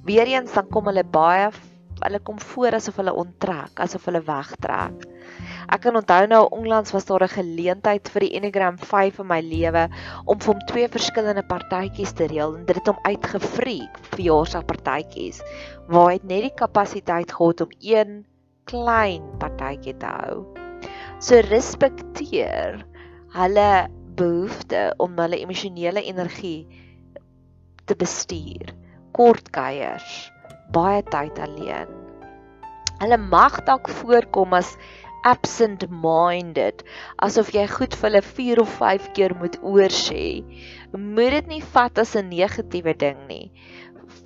Weereens 0.07 0.55
dan 0.55 0.71
kom 0.71 0.87
hulle 0.93 1.03
baie 1.03 1.51
hulle 2.05 2.21
kom 2.23 2.39
voor 2.39 2.79
asof 2.79 3.03
hulle 3.03 3.19
onttrek, 3.19 3.81
asof 3.83 4.05
hulle 4.07 4.23
wegtrek. 4.23 5.07
Ek 5.69 5.83
kan 5.85 5.99
onthou 5.99 6.25
nou 6.31 6.45
onlangs 6.57 6.95
was 6.97 7.05
daar 7.05 7.23
'n 7.25 7.35
geleentheid 7.35 8.09
vir 8.13 8.25
die 8.25 8.35
Enneagram 8.37 8.79
5 8.79 9.19
in 9.21 9.27
my 9.29 9.41
lewe 9.45 9.83
om 10.25 10.39
vir 10.39 10.53
hom 10.55 10.63
twee 10.71 10.89
verskillende 10.89 11.45
partytjies 11.45 12.13
te 12.17 12.27
reël 12.31 12.57
en 12.57 12.65
dit 12.65 12.77
het 12.77 12.89
hom 12.89 13.03
uitgevreek 13.05 13.99
vir 13.99 14.09
verjaarsdagpartytjies 14.15 15.43
waar 15.89 16.09
hy 16.13 16.19
net 16.23 16.43
die 16.49 16.55
kapasiteit 16.63 17.33
gehad 17.33 17.61
om 17.61 17.77
een 17.81 18.25
klein 18.65 19.29
partytjie 19.39 19.97
te 20.01 20.07
hou. 20.07 20.47
So 21.21 21.37
respekteer 21.51 22.81
hulle 23.37 23.89
behoefte 24.17 24.95
om 24.97 25.21
hulle 25.21 25.43
emosionele 25.45 26.03
energie 26.03 26.67
te 27.85 27.95
bestuur. 27.95 28.73
Kort 29.13 29.51
kuiers, 29.51 30.33
baie 30.73 31.03
tyd 31.03 31.39
alleen. 31.39 31.93
Hulle 32.99 33.19
mag 33.19 33.61
dalk 33.69 33.89
voorkom 34.01 34.57
as 34.59 34.73
absent 35.27 35.85
minded 35.91 36.85
asof 37.27 37.51
jy 37.55 37.67
goed 37.71 37.95
vir 37.99 38.09
hulle 38.11 38.23
4 38.23 38.63
of 38.63 38.77
5 38.81 39.11
keer 39.17 39.35
moet 39.41 39.59
oorsê. 39.63 40.45
Moet 40.93 41.37
dit 41.39 41.53
nie 41.55 41.63
vat 41.75 41.99
as 41.99 42.15
'n 42.17 42.31
negatiewe 42.31 42.95
ding 42.95 43.27
nie. 43.29 43.51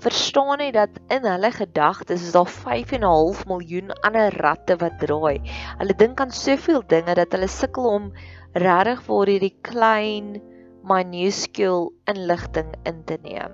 Verstaan 0.03 0.61
jy 0.61 0.71
dat 0.75 1.01
in 1.11 1.25
hulle 1.27 1.51
gedagtes 1.51 2.23
is 2.23 2.33
daar 2.33 2.51
5 2.51 2.93
en 2.93 3.05
'n 3.05 3.13
half 3.15 3.47
miljoen 3.47 3.91
ander 4.03 4.31
ratte 4.45 4.77
wat 4.77 4.99
draai. 4.99 5.41
Hulle 5.79 5.95
dink 5.95 6.21
aan 6.21 6.31
soveel 6.31 6.83
dinge 6.87 7.15
dat 7.15 7.33
hulle 7.33 7.49
sukkel 7.49 7.87
om 7.87 8.13
regtig 8.55 9.03
vir 9.07 9.27
hierdie 9.27 9.57
klein 9.63 10.41
minuscule 10.83 11.91
inligting 12.07 12.75
in 12.85 13.05
te 13.05 13.19
neem. 13.23 13.53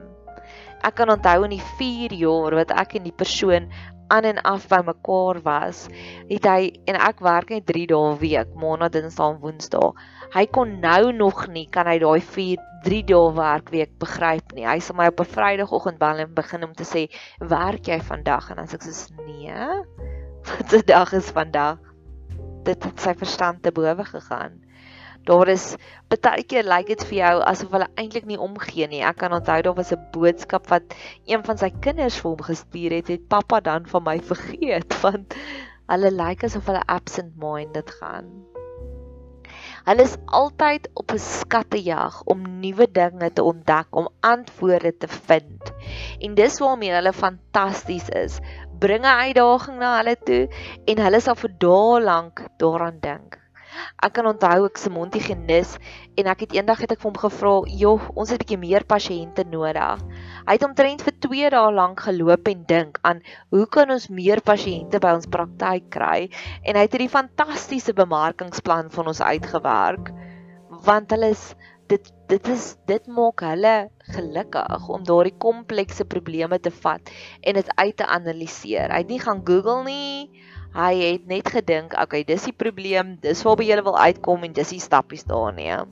Ek 0.83 0.95
kan 0.95 1.11
onthou 1.11 1.45
in 1.45 1.57
die 1.57 1.65
4 1.79 2.15
jaar 2.15 2.55
wat 2.55 2.71
ek 2.71 2.95
en 2.99 3.09
die 3.09 3.19
persoon 3.25 3.69
aan 4.09 4.25
en 4.25 4.41
af 4.43 4.69
by 4.69 4.81
mekaar 4.85 5.41
was, 5.45 5.87
het 6.29 6.47
hy 6.49 6.71
en 6.91 6.97
ek 6.97 7.21
werk 7.25 7.51
net 7.53 7.67
3 7.67 7.87
dae 7.91 8.13
'n 8.13 8.19
week, 8.23 8.55
maandag, 8.55 8.93
dinsdag 8.97 9.35
en 9.35 9.41
woensdae. 9.43 9.93
Hy 10.35 10.47
kon 10.47 10.81
nou 10.81 11.13
nog 11.13 11.47
nie 11.49 11.67
kan 11.71 11.87
hy 11.87 11.99
daai 11.99 12.21
4 12.21 12.59
3 12.85 13.03
dae 13.05 13.33
werkweek 13.35 13.99
begryp 13.99 14.53
nie. 14.55 14.67
Hy 14.67 14.79
sê 14.79 14.95
my 14.95 15.09
op 15.11 15.21
'n 15.21 15.33
Vrydagoggend 15.35 15.99
bel 15.99 16.23
en 16.25 16.35
begin 16.35 16.65
om 16.65 16.75
te 16.75 16.85
sê, 16.85 17.09
"Werk 17.41 17.89
jy 17.89 18.01
vandag?" 18.01 18.51
En 18.51 18.57
dan 18.57 18.67
sê 18.67 18.75
ek 18.75 18.83
soos, 18.83 19.11
"Nee. 19.27 19.55
Wat 20.49 20.73
'n 20.73 20.87
dag 20.87 21.13
is 21.13 21.31
vandag?" 21.31 21.79
Dit 22.65 22.85
het 22.85 23.01
sy 23.01 23.15
verstand 23.15 23.63
te 23.63 23.73
bowe 23.73 24.05
gegaan. 24.05 24.68
Daar 25.25 25.49
is 25.49 25.77
baie 26.09 26.45
keer 26.45 26.65
lyk 26.65 26.89
like 26.89 26.95
dit 26.95 27.07
vir 27.09 27.19
jou 27.19 27.33
asof 27.51 27.73
hulle 27.77 27.89
eintlik 27.97 28.27
nie 28.27 28.39
omgee 28.39 28.89
nie. 28.89 29.03
Ek 29.03 29.19
kan 29.23 29.33
onthou 29.33 29.63
daar 29.63 29.75
was 29.75 29.93
'n 29.93 30.11
boodskap 30.13 30.69
wat 30.71 30.95
een 31.27 31.45
van 31.45 31.59
sy 31.59 31.71
kinders 31.81 32.21
vir 32.21 32.31
hom 32.31 32.45
gestuur 32.51 32.91
het, 32.99 33.09
het 33.09 33.29
pappa 33.29 33.61
dan 33.61 33.87
van 33.87 34.05
my 34.05 34.19
vergeet 34.33 35.01
want 35.03 35.35
hulle 35.89 36.11
lyk 36.11 36.29
like 36.29 36.47
asof 36.47 36.67
hulle 36.67 36.85
absent 36.87 37.37
minded 37.37 37.91
gaan. 38.01 38.49
Hulle 39.89 40.03
is 40.05 40.17
altyd 40.27 40.89
op 41.01 41.13
'n 41.13 41.19
skattejag 41.19 42.23
om 42.25 42.61
nuwe 42.61 42.87
dinge 42.93 43.33
te 43.33 43.43
ontdek, 43.43 43.87
om 43.91 44.09
antwoorde 44.21 44.97
te 44.97 45.09
vind. 45.09 45.73
En 46.19 46.35
dis 46.35 46.59
waarmee 46.59 46.93
hulle 46.93 47.13
fantasties 47.13 48.09
is. 48.09 48.39
Bring 48.79 49.05
'n 49.05 49.19
uitdaging 49.25 49.79
na 49.79 49.97
hulle 49.97 50.17
toe 50.25 50.49
en 50.85 50.99
hulle 51.05 51.21
sal 51.21 51.35
vir 51.35 51.53
dae 51.59 52.01
lank 52.01 52.45
daaraan 52.57 52.99
dink. 53.01 53.48
Ek 54.03 54.13
kan 54.17 54.27
onthou 54.31 54.67
ek 54.69 54.79
se 54.79 54.91
mondhygiënis 54.91 55.77
en 56.19 56.31
ek 56.33 56.45
het 56.47 56.57
eendag 56.59 56.83
het 56.85 56.93
ek 56.93 57.01
vir 57.03 57.11
hom 57.11 57.21
gevra, 57.23 57.55
"Joh, 57.83 58.01
ons 58.15 58.31
het 58.31 58.41
'n 58.41 58.45
bietjie 58.45 58.59
meer 58.59 58.85
pasiënte 58.85 59.45
nodig." 59.51 60.05
Hy 60.47 60.53
het 60.53 60.65
omtrent 60.65 61.03
vir 61.03 61.15
2 61.21 61.51
dae 61.51 61.73
lank 61.73 62.01
geloop 62.01 62.49
en 62.49 62.65
dink 62.65 62.99
aan 63.03 63.23
hoe 63.51 63.67
kan 63.67 63.91
ons 63.91 64.09
meer 64.09 64.41
pasiënte 64.41 65.01
by 65.01 65.13
ons 65.15 65.27
praktyk 65.27 65.91
kry 65.91 66.31
en 66.65 66.77
hy 66.77 66.83
het 66.87 66.93
hierdie 66.93 67.17
fantastiese 67.19 67.93
bemarkingsplan 67.93 68.91
van 68.91 69.07
ons 69.07 69.21
uitgewerk 69.21 70.13
want 70.87 71.11
hulle 71.11 71.31
is 71.35 71.55
dit 71.89 72.13
dit 72.29 72.49
is 72.53 72.65
dit 72.91 73.07
maak 73.09 73.41
hulle 73.41 73.75
gelukkig 74.13 74.89
om 74.93 75.05
daardie 75.09 75.37
komplekse 75.41 76.05
probleme 76.05 76.59
te 76.61 76.73
vat 76.83 77.13
en 77.41 77.57
dit 77.57 77.71
uit 77.81 77.97
te 77.97 78.07
analiseer. 78.07 78.93
Hy 78.93 79.01
het 79.03 79.13
nie 79.13 79.21
gaan 79.23 79.41
Google 79.49 79.85
nie. 79.87 80.29
Hy 80.75 80.93
het 81.01 81.27
net 81.27 81.49
gedink, 81.49 81.95
okay, 81.97 82.25
dis 82.25 82.45
die 82.45 82.53
probleem, 82.53 83.17
dis 83.23 83.43
waarby 83.47 83.69
jy 83.71 83.81
wil 83.83 83.97
uitkom 83.99 84.45
en 84.45 84.53
dis 84.53 84.75
die 84.75 84.83
stappies 84.83 85.25
daarin. 85.25 85.89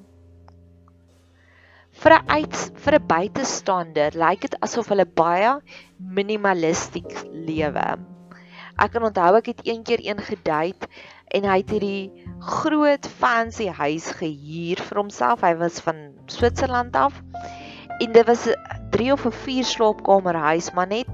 Vir 1.96 2.12
'n 2.12 2.28
uit 2.28 2.56
vir 2.84 2.94
'n 2.98 3.06
buitestander 3.08 4.12
lyk 4.12 4.40
dit 4.40 4.56
asof 4.60 4.88
hulle 4.92 5.06
baie 5.06 5.52
minimalisties 5.98 7.24
lewe. 7.32 7.86
Ek 8.76 8.92
kan 8.92 9.06
onthou 9.08 9.36
ek 9.38 9.46
het 9.46 9.64
eendag 9.64 10.04
een 10.04 10.20
gedate 10.20 10.88
en 11.32 11.48
hy 11.48 11.56
het 11.62 11.70
hierdie 11.70 12.12
groot 12.40 13.06
fancy 13.06 13.68
huis 13.68 14.10
gehuur 14.18 14.82
vir 14.88 15.00
homself. 15.00 15.40
Hy 15.40 15.54
was 15.56 15.80
van 15.80 16.12
Switserland 16.26 16.96
af. 16.96 17.22
En 17.98 18.12
dit 18.12 18.26
was 18.26 18.46
'n 18.46 18.54
3 18.90 19.12
of 19.12 19.24
'n 19.24 19.32
4 19.32 19.64
slaapkamer 19.64 20.36
huis, 20.36 20.72
maar 20.72 20.86
net 20.86 21.08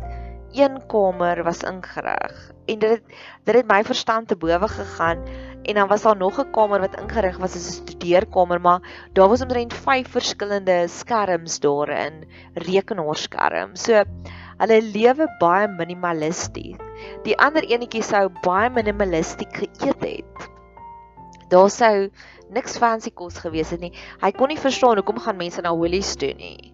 een 0.53 0.87
kamer 0.87 1.43
was 1.45 1.63
ingerig 1.63 2.51
en 2.67 2.79
dit 2.79 2.91
het, 2.91 3.03
dit 3.45 3.55
het 3.55 3.69
my 3.69 3.81
verstand 3.85 4.29
te 4.29 4.37
bowe 4.37 4.69
gegaan 4.69 5.25
en 5.63 5.75
dan 5.75 5.89
was 5.89 6.03
daar 6.03 6.17
nog 6.17 6.39
'n 6.41 6.51
kamer 6.51 6.81
wat 6.81 7.01
ingerig 7.01 7.37
was 7.39 7.55
as 7.57 7.67
'n 7.69 7.73
studeerkamer 7.83 8.61
maar 8.61 9.09
daar 9.13 9.29
was 9.29 9.41
omtrent 9.41 9.75
5 9.75 10.09
verskillende 10.09 10.89
skerms 10.89 11.61
daarin 11.61 12.29
rekenaarskerms. 12.55 13.83
So 13.83 14.05
hulle 14.59 14.83
lewe 14.83 15.37
baie 15.39 15.69
minimalisties 15.69 16.77
die 17.23 17.39
ander 17.39 17.63
enetjie 17.63 18.03
sou 18.03 18.29
baie 18.43 18.71
minimalisties 18.71 19.49
geëet 19.53 20.01
het. 20.01 20.51
Daar 21.49 21.71
sou 21.71 22.11
niks 22.51 22.79
fancy 22.79 23.11
kos 23.11 23.39
gewees 23.39 23.71
het 23.71 23.81
nie. 23.81 23.93
Hy 24.21 24.31
kon 24.31 24.49
nie 24.49 24.59
verstaan 24.59 24.97
hoekom 24.97 25.19
gaan 25.19 25.37
mense 25.37 25.61
na 25.61 25.75
Woolies 25.75 26.15
toe 26.17 26.35
nie 26.35 26.72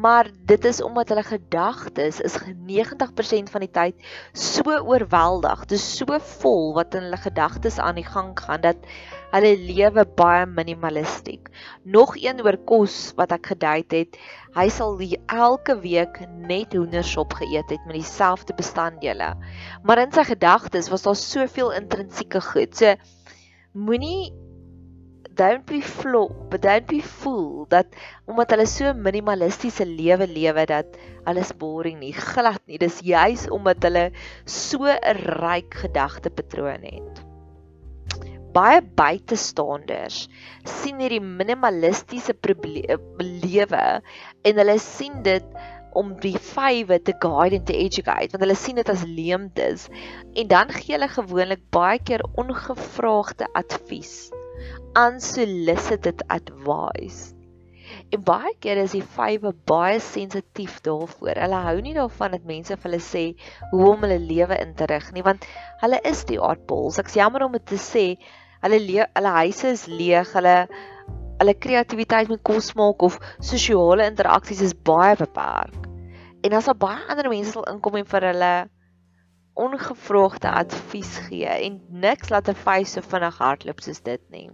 maar 0.00 0.28
dit 0.44 0.64
is 0.64 0.82
omdat 0.82 1.08
hulle 1.08 1.22
gedagtes 1.22 2.20
is 2.20 2.36
90% 2.42 3.50
van 3.52 3.64
die 3.64 3.70
tyd 3.72 4.06
so 4.32 4.76
oorweldig, 4.76 5.64
dit 5.66 5.78
is 5.78 5.86
so 5.98 6.18
vol 6.38 6.74
wat 6.76 6.94
in 6.94 7.06
hulle 7.06 7.20
gedagtes 7.20 7.78
aan 7.82 7.98
die 8.00 8.06
gang 8.06 8.34
gaan 8.38 8.62
dat 8.64 8.88
hulle 9.32 9.52
lewe 9.58 10.06
baie 10.18 10.46
minimalisties. 10.46 11.50
Nog 11.82 12.16
een 12.20 12.40
oor 12.44 12.58
kos 12.68 13.12
wat 13.18 13.32
ek 13.34 13.52
gedui 13.54 13.82
het, 13.88 14.18
hy 14.56 14.68
sal 14.72 14.96
elke 15.00 15.76
week 15.82 16.20
net 16.48 16.74
hoendersop 16.76 17.36
geëet 17.40 17.70
het 17.74 17.84
met 17.86 17.98
dieselfde 17.98 18.54
bestanddele. 18.56 19.34
Maar 19.84 20.06
in 20.06 20.12
sy 20.12 20.24
gedagtes 20.24 20.90
was 20.92 21.04
daar 21.04 21.18
soveel 21.18 21.72
intrinsieke 21.76 22.40
goed. 22.40 22.76
So 22.76 22.94
moenie 23.72 24.32
don't 25.36 25.66
be 25.68 25.80
flow, 25.80 26.28
but 26.50 26.62
don't 26.62 26.86
be 26.88 27.02
fool 27.04 27.66
dat 27.68 27.92
omdat 28.24 28.54
hulle 28.54 28.66
so 28.70 28.92
minimalistiese 28.96 29.84
lewe 29.86 30.26
lewe 30.30 30.64
dat 30.70 30.96
alles 31.28 31.52
boring 31.60 32.00
nie, 32.00 32.14
glad 32.16 32.62
nie. 32.66 32.80
Dis 32.80 33.02
juis 33.04 33.46
omdat 33.52 33.84
hulle 33.84 34.10
so 34.44 34.88
'n 34.88 35.22
ryk 35.42 35.76
gedagtepatroon 35.84 36.88
het. 36.88 37.22
Baie 38.56 38.80
buitestanders 38.80 40.28
sien 40.64 41.00
hierdie 41.04 41.20
minimalistiese 41.20 42.32
lewe 43.20 43.86
en 44.42 44.62
hulle 44.62 44.78
sien 44.80 45.22
dit 45.22 45.44
om 45.96 46.14
die 46.20 46.36
vywe 46.36 46.98
te 47.02 47.12
guide 47.20 47.56
en 47.56 47.64
te 47.64 47.76
educate 47.76 48.32
want 48.32 48.44
hulle 48.44 48.56
sien 48.56 48.76
dit 48.76 48.88
as 48.88 49.04
leemtes 49.04 49.88
en 50.34 50.48
dan 50.48 50.72
gee 50.72 50.96
hulle 50.96 51.08
gewoonlik 51.08 51.62
baie 51.72 52.00
keer 52.00 52.24
ongevraagde 52.40 53.48
advies 53.52 54.30
unsolicited 54.96 56.22
advice. 56.32 57.34
En 58.14 58.22
baie 58.26 58.52
keer 58.64 58.80
is 58.80 58.94
die 58.96 59.04
vywe 59.16 59.52
baie 59.68 59.98
sensitief 60.02 60.78
daarvoor. 60.86 61.38
Hulle 61.42 61.60
hou 61.66 61.76
nie 61.84 61.94
daarvan 61.96 62.34
dat 62.34 62.46
mense 62.48 62.74
vir 62.74 62.88
hulle 62.88 63.02
sê 63.04 63.24
hoe 63.72 63.90
om 63.92 64.06
hulle 64.06 64.18
lewe 64.22 64.58
in 64.62 64.72
te 64.78 64.88
rig 64.90 65.10
nie, 65.14 65.24
want 65.26 65.46
hulle 65.82 66.00
is 66.10 66.24
die 66.30 66.40
aardpols. 66.40 67.00
Ek's 67.02 67.18
jammer 67.18 67.44
om 67.46 67.54
dit 67.58 67.66
te 67.68 67.78
sê. 67.80 68.06
Hulle 68.64 68.80
hulle 68.80 69.32
huise 69.40 69.72
is 69.76 69.84
leeg. 69.90 70.32
Hulle 70.34 70.56
hulle 71.36 71.54
kreatiwiteit 71.66 72.32
met 72.32 72.40
kos 72.48 72.72
maak 72.78 73.04
of 73.04 73.18
sosiale 73.44 74.06
interaksies 74.08 74.62
is 74.64 74.78
baie 74.90 75.18
beperk. 75.20 75.76
En 76.46 76.56
as 76.56 76.70
daar 76.70 76.80
baie 76.86 77.04
ander 77.12 77.28
mense 77.28 77.52
sal 77.52 77.68
inkom 77.68 78.00
en 78.00 78.08
vir 78.14 78.28
hulle 78.30 78.54
ongevraagde 79.56 80.48
advies 80.62 81.12
gee 81.28 81.52
en 81.68 81.78
niks 82.06 82.32
laat 82.32 82.48
'n 82.48 82.62
vyf 82.64 82.88
so 82.88 83.04
vinnig 83.12 83.38
hardloop 83.44 83.84
soos 83.84 84.00
dit 84.08 84.24
nie. 84.30 84.48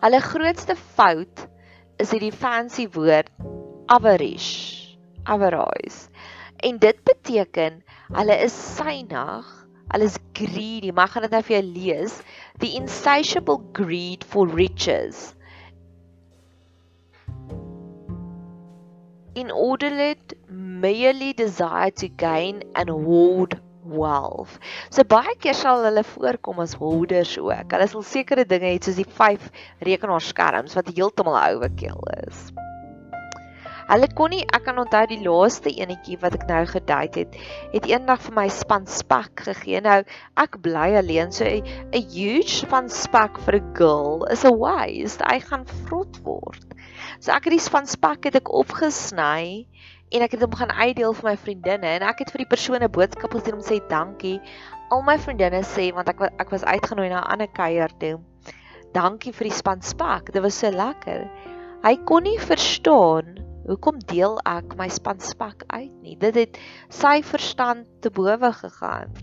Hulle 0.00 0.20
grootste 0.24 0.76
fout 0.96 1.42
is 2.00 2.12
hierdie 2.14 2.32
fancy 2.32 2.86
woord 2.94 3.28
average. 3.92 4.96
Average. 5.28 6.08
En 6.64 6.78
dit 6.80 7.02
beteken 7.04 7.82
hulle 8.16 8.36
is 8.46 8.56
synig, 8.76 9.50
hulle 9.92 10.08
is 10.08 10.16
greedy, 10.32 10.94
maar 10.96 11.12
gaan 11.12 11.26
dit 11.26 11.36
nou 11.36 11.42
vir 11.44 11.56
jou 11.58 11.66
lees, 11.74 12.16
the 12.64 12.72
insatiable 12.78 13.60
greed 13.76 14.24
for 14.24 14.48
riches. 14.48 15.34
In 19.36 19.52
order 19.52 19.92
it 20.10 20.32
merely 20.48 21.34
desire 21.34 21.92
to 22.00 22.08
gain 22.16 22.64
and 22.74 22.88
hoard 22.88 23.60
wealth. 23.84 24.58
So 24.90 25.04
baie 25.04 25.36
keer 25.40 25.56
sal 25.56 25.84
hulle 25.86 26.04
voorkom 26.06 26.60
as 26.64 26.76
holders 26.80 27.36
ook. 27.38 27.76
Hulle 27.76 27.88
sal 27.92 28.06
sekere 28.06 28.46
dinge 28.48 28.72
hê 28.72 28.80
soos 28.82 29.00
die 29.00 29.08
5 29.20 29.50
rekenaarskerms 29.86 30.76
wat 30.78 30.92
heeltemal 30.96 31.38
overkill 31.40 32.02
is. 32.26 32.50
Hulle 33.90 34.06
kon 34.14 34.30
nie, 34.30 34.44
ek 34.54 34.68
kan 34.68 34.76
onthou 34.78 35.02
die 35.10 35.18
laaste 35.24 35.70
enetjie 35.82 36.14
wat 36.22 36.36
ek 36.36 36.44
nou 36.46 36.60
gedate 36.70 37.24
het, 37.24 37.32
het 37.72 37.88
eendag 37.90 38.20
vir 38.22 38.36
my 38.36 38.44
span 38.54 38.84
spek 38.86 39.42
gegee. 39.48 39.80
Nou, 39.82 39.96
ek 40.38 40.60
bly 40.62 40.92
alleen, 41.00 41.32
so 41.34 41.42
'n 41.42 42.04
huge 42.14 42.52
span 42.60 42.86
spek 42.86 43.40
vir 43.46 43.58
'n 43.58 43.74
girl 43.74 44.22
is 44.30 44.44
a 44.44 44.52
waste. 44.54 45.26
Hy 45.26 45.40
gaan 45.42 45.66
vrot 45.66 46.22
word. 46.22 46.68
So 47.18 47.32
ek 47.32 47.50
het 47.50 47.56
die 47.58 47.66
span 47.66 47.90
spek 47.90 48.30
het 48.30 48.36
ek 48.38 48.54
opgesny 48.54 49.66
en 50.10 50.24
ek 50.26 50.32
het 50.34 50.42
hom 50.42 50.54
gaan 50.58 50.72
uitdeel 50.74 51.12
vir 51.14 51.28
my 51.28 51.36
vriendinne 51.38 51.90
en 51.96 52.04
ek 52.06 52.24
het 52.24 52.32
vir 52.34 52.42
die 52.42 52.50
persone 52.50 52.88
boodskappe 52.90 53.38
gestuur 53.38 53.58
om 53.58 53.62
sê 53.66 53.78
dankie. 53.92 54.38
Al 54.90 55.04
my 55.06 55.14
vriendinne 55.22 55.62
sê 55.66 55.90
want 55.94 56.10
ek 56.10 56.24
ek 56.42 56.50
was 56.54 56.66
uitgenooi 56.66 57.08
na 57.12 57.20
'n 57.20 57.30
ander 57.34 57.50
kuier 57.60 57.92
toe. 58.02 58.18
Dankie 58.92 59.32
vir 59.32 59.48
die 59.48 59.54
span 59.54 59.82
spak. 59.86 60.32
Dit 60.34 60.42
was 60.42 60.58
so 60.58 60.70
lekker. 60.70 61.30
Hy 61.84 61.96
kon 62.10 62.26
nie 62.26 62.38
verstaan 62.38 63.38
hoekom 63.68 64.00
deel 64.10 64.40
ek 64.50 64.74
my 64.76 64.88
span 64.88 65.20
spak 65.20 65.62
uit 65.70 65.92
nie. 66.02 66.16
Dit 66.16 66.34
het 66.34 66.58
sy 66.88 67.22
verstand 67.22 67.86
te 68.02 68.10
bowe 68.10 68.52
gegaan. 68.52 69.14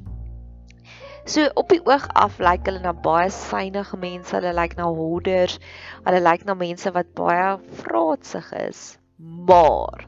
So 1.28 1.50
op 1.60 1.68
die 1.68 1.82
oog 1.84 2.08
af 2.16 2.40
lyk 2.40 2.48
like 2.48 2.72
hulle 2.72 2.80
na 2.80 2.94
baie 2.94 3.28
synige 3.30 3.98
mense, 4.00 4.32
hulle 4.32 4.54
lyk 4.54 4.72
like 4.72 4.78
na 4.80 4.88
hoorders, 4.88 5.60
hulle 6.06 6.22
lyk 6.24 6.40
like 6.40 6.46
na 6.48 6.54
mense 6.56 6.94
wat 6.96 7.12
baie 7.20 7.58
vraatsig 7.82 8.54
is. 8.70 8.98
Maar 9.18 10.08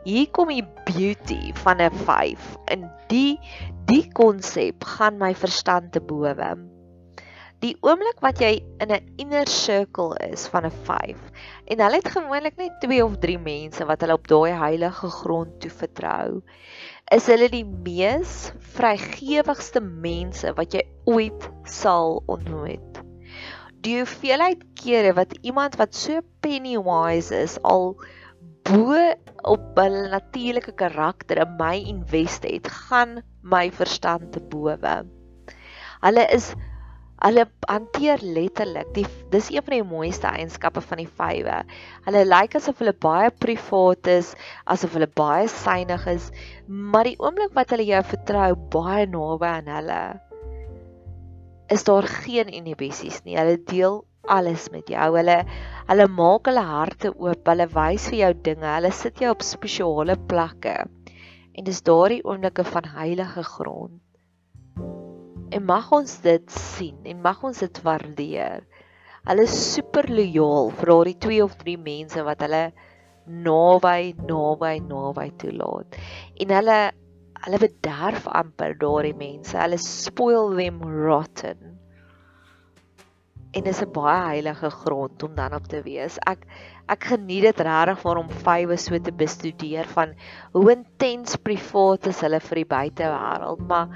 Hier 0.00 0.30
kom 0.32 0.48
die 0.48 0.64
beauty 0.88 1.52
van 1.60 1.80
'n 1.84 1.92
5 1.92 2.44
en 2.72 2.86
die 3.12 3.36
die 3.84 4.06
konsep 4.16 4.84
gaan 4.96 5.18
my 5.20 5.34
verstand 5.36 5.90
te 5.92 6.00
bowe. 6.00 6.54
Die 7.60 7.74
oomblik 7.84 8.22
wat 8.24 8.40
jy 8.40 8.62
in 8.80 8.94
'n 8.96 9.10
inner 9.20 9.46
circle 9.46 10.16
is 10.24 10.46
van 10.48 10.64
'n 10.64 10.72
5 10.88 11.18
en 11.66 11.82
hulle 11.84 12.00
het 12.00 12.08
gewoonlik 12.08 12.56
net 12.56 12.80
2 12.80 13.04
of 13.04 13.18
3 13.20 13.38
mense 13.38 13.84
wat 13.84 14.00
hulle 14.00 14.16
op 14.16 14.26
daai 14.28 14.56
heilige 14.56 15.10
grond 15.20 15.60
toe 15.60 15.70
vertrou, 15.70 16.40
is 17.12 17.26
hulle 17.26 17.48
die 17.52 17.66
mees 17.66 18.54
vrygewigste 18.58 19.80
mense 19.80 20.54
wat 20.56 20.72
jy 20.72 20.86
ooit 21.04 21.50
sal 21.64 22.22
ontmoet. 22.26 23.04
Die 23.84 23.98
hoeveelheid 24.00 24.64
kere 24.80 25.12
wat 25.12 25.36
iemand 25.42 25.76
wat 25.76 25.94
so 25.94 26.24
pennywise 26.40 27.36
is 27.36 27.60
al 27.62 28.00
bo 28.70 28.96
op 29.50 29.78
hulle 29.82 30.08
natuurlike 30.12 30.72
karakter 30.78 31.42
in 31.42 31.54
my 31.58 31.74
invest 31.90 32.46
het, 32.46 32.68
gaan 32.88 33.20
my 33.42 33.66
verstand 33.74 34.32
te 34.32 34.42
bowe. 34.52 34.96
Hulle 36.00 36.26
is 36.34 36.52
Hulle 37.20 37.42
hanteer 37.68 38.22
letterlik 38.24 38.94
die 38.96 39.04
dis 39.32 39.50
een 39.52 39.64
van 39.66 39.74
die 39.74 39.84
mooiste 39.84 40.28
eienskappe 40.30 40.80
van 40.80 41.02
die 41.02 41.10
vywe. 41.18 41.58
Hulle 42.06 42.22
lyk 42.24 42.54
asof 42.56 42.78
hulle 42.80 42.94
baie 42.96 43.28
privaat 43.44 44.08
is, 44.08 44.30
asof 44.64 44.96
hulle 44.96 45.08
baie 45.20 45.50
synig 45.52 46.06
is, 46.08 46.30
maar 46.64 47.04
die 47.10 47.18
oomblik 47.20 47.52
wat 47.58 47.74
hulle 47.74 47.84
jou 47.90 48.00
vertrou 48.14 48.48
baie 48.72 49.04
naby 49.12 49.50
aan 49.50 49.68
hulle, 49.68 50.00
is 51.76 51.84
daar 51.84 52.08
geen 52.08 52.48
inhibisies 52.48 53.20
nie. 53.26 53.36
Hulle 53.36 53.60
deel 53.68 54.00
alles 54.30 54.68
met 54.74 54.90
jou. 54.90 55.08
Hulle 55.16 55.40
hulle 55.90 56.06
maak 56.14 56.50
hulle 56.50 56.66
harte 56.66 57.14
oop. 57.14 57.42
Hulle 57.50 57.66
wys 57.74 58.10
vir 58.12 58.20
jou 58.24 58.34
dinge. 58.50 58.68
Hulle 58.76 58.92
sit 58.94 59.22
jou 59.22 59.32
op 59.34 59.42
spesiale 59.46 60.18
plekke. 60.30 60.76
En 61.54 61.66
dis 61.66 61.82
daardie 61.86 62.22
oomblikke 62.24 62.64
van 62.64 62.86
heilige 62.94 63.42
grond 63.56 63.98
En 65.50 65.64
mag 65.66 65.88
ons 65.90 66.12
dit 66.22 66.52
sien 66.54 66.98
en 67.10 67.22
mag 67.24 67.40
ons 67.46 67.58
dit 67.64 67.80
waardeer. 67.82 68.62
Hulle 69.26 69.46
is 69.48 69.56
super 69.74 70.06
lojaal 70.08 70.70
vir 70.78 70.92
daardie 70.92 71.16
2 71.26 71.40
of 71.44 71.56
3 71.62 71.74
mense 71.82 72.22
wat 72.26 72.44
hulle 72.46 72.62
naby, 73.26 74.12
naby, 74.30 74.76
naby 74.86 75.26
toelaat. 75.42 75.98
En 76.44 76.54
hulle 76.54 76.78
hulle 77.40 77.60
bederf 77.64 78.28
amper 78.42 78.76
daardie 78.78 79.16
mense. 79.16 79.56
Hulle 79.58 79.80
spoil 79.82 80.54
them 80.54 80.80
rotten. 80.86 81.69
En 83.50 83.64
dis 83.66 83.80
'n 83.82 83.90
baie 83.90 84.20
heilige 84.26 84.70
grond 84.70 85.22
om 85.22 85.34
dan 85.34 85.54
op 85.54 85.66
te 85.66 85.82
wees. 85.82 86.18
Ek 86.18 86.46
ek 86.86 87.04
geniet 87.04 87.42
dit 87.42 87.60
regtig 87.66 87.98
vir 88.02 88.16
om 88.20 88.28
vywe 88.46 88.76
so 88.78 88.98
te 88.98 89.12
bestudeer 89.12 89.86
van 89.94 90.14
hoe 90.52 90.70
intens 90.70 91.36
privaat 91.36 92.06
is 92.06 92.20
hulle 92.20 92.40
vir 92.40 92.62
die 92.62 92.70
buitewêreld, 92.74 93.66
maar 93.66 93.88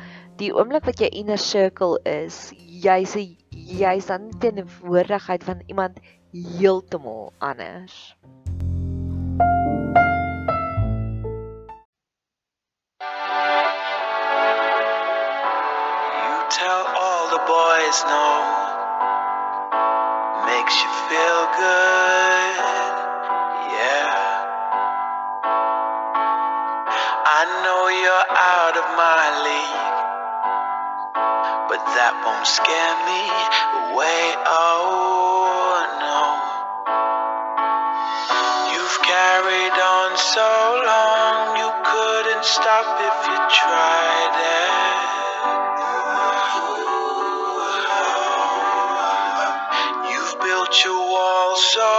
die 0.42 0.50
oomblik 0.54 0.84
wat 0.90 0.98
jy 0.98 1.10
inner 1.22 1.38
circle 1.38 2.00
is, 2.02 2.50
jy's 2.58 3.14
jy's 3.50 4.06
dan 4.10 4.30
teen 4.40 4.58
die 4.58 4.66
woordigheid 4.82 5.44
van 5.44 5.62
iemand 5.66 6.02
heeltemal 6.32 7.32
anders. 7.38 8.16
You 16.26 16.36
tell 16.50 16.86
all 17.06 17.30
the 17.30 17.42
boys 17.46 18.02
no 18.10 18.73
makes 20.54 20.76
you 20.82 20.90
feel 21.10 21.42
good. 21.58 22.94
Yeah. 23.74 24.14
I 27.26 27.42
know 27.64 27.82
you're 27.90 28.28
out 28.54 28.76
of 28.78 28.86
my 28.94 29.24
league 29.46 29.94
but 31.66 31.82
that 31.98 32.14
won't 32.22 32.46
scare 32.46 32.96
me 33.02 33.22
away. 33.90 34.24
Oh 34.46 35.74
no, 36.06 36.22
you've 38.70 38.98
carried 39.02 39.74
on 39.74 40.10
so 40.14 40.50
long, 40.86 41.58
you 41.58 41.70
couldn't 41.82 42.44
stop 42.44 42.86
if 43.02 43.18
you 43.26 43.38
tried 43.58 44.34
it. 44.38 44.93
So. 51.56 51.93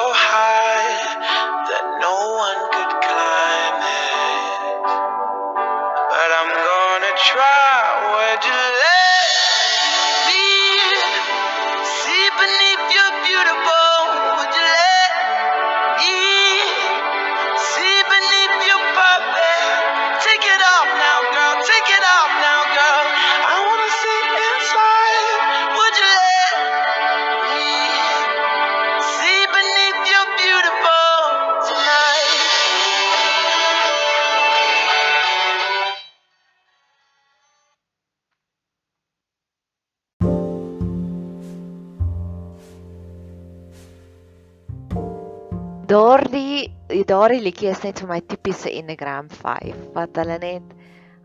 Daardie 45.95 46.73
daardie 47.07 47.39
liedjie 47.39 47.69
is 47.71 47.83
net 47.85 48.01
vir 48.03 48.09
my 48.09 48.17
tipiese 48.27 48.67
Enneagram 48.67 49.29
5 49.31 49.93
wat 49.95 50.17
hulle 50.19 50.35
net 50.41 50.73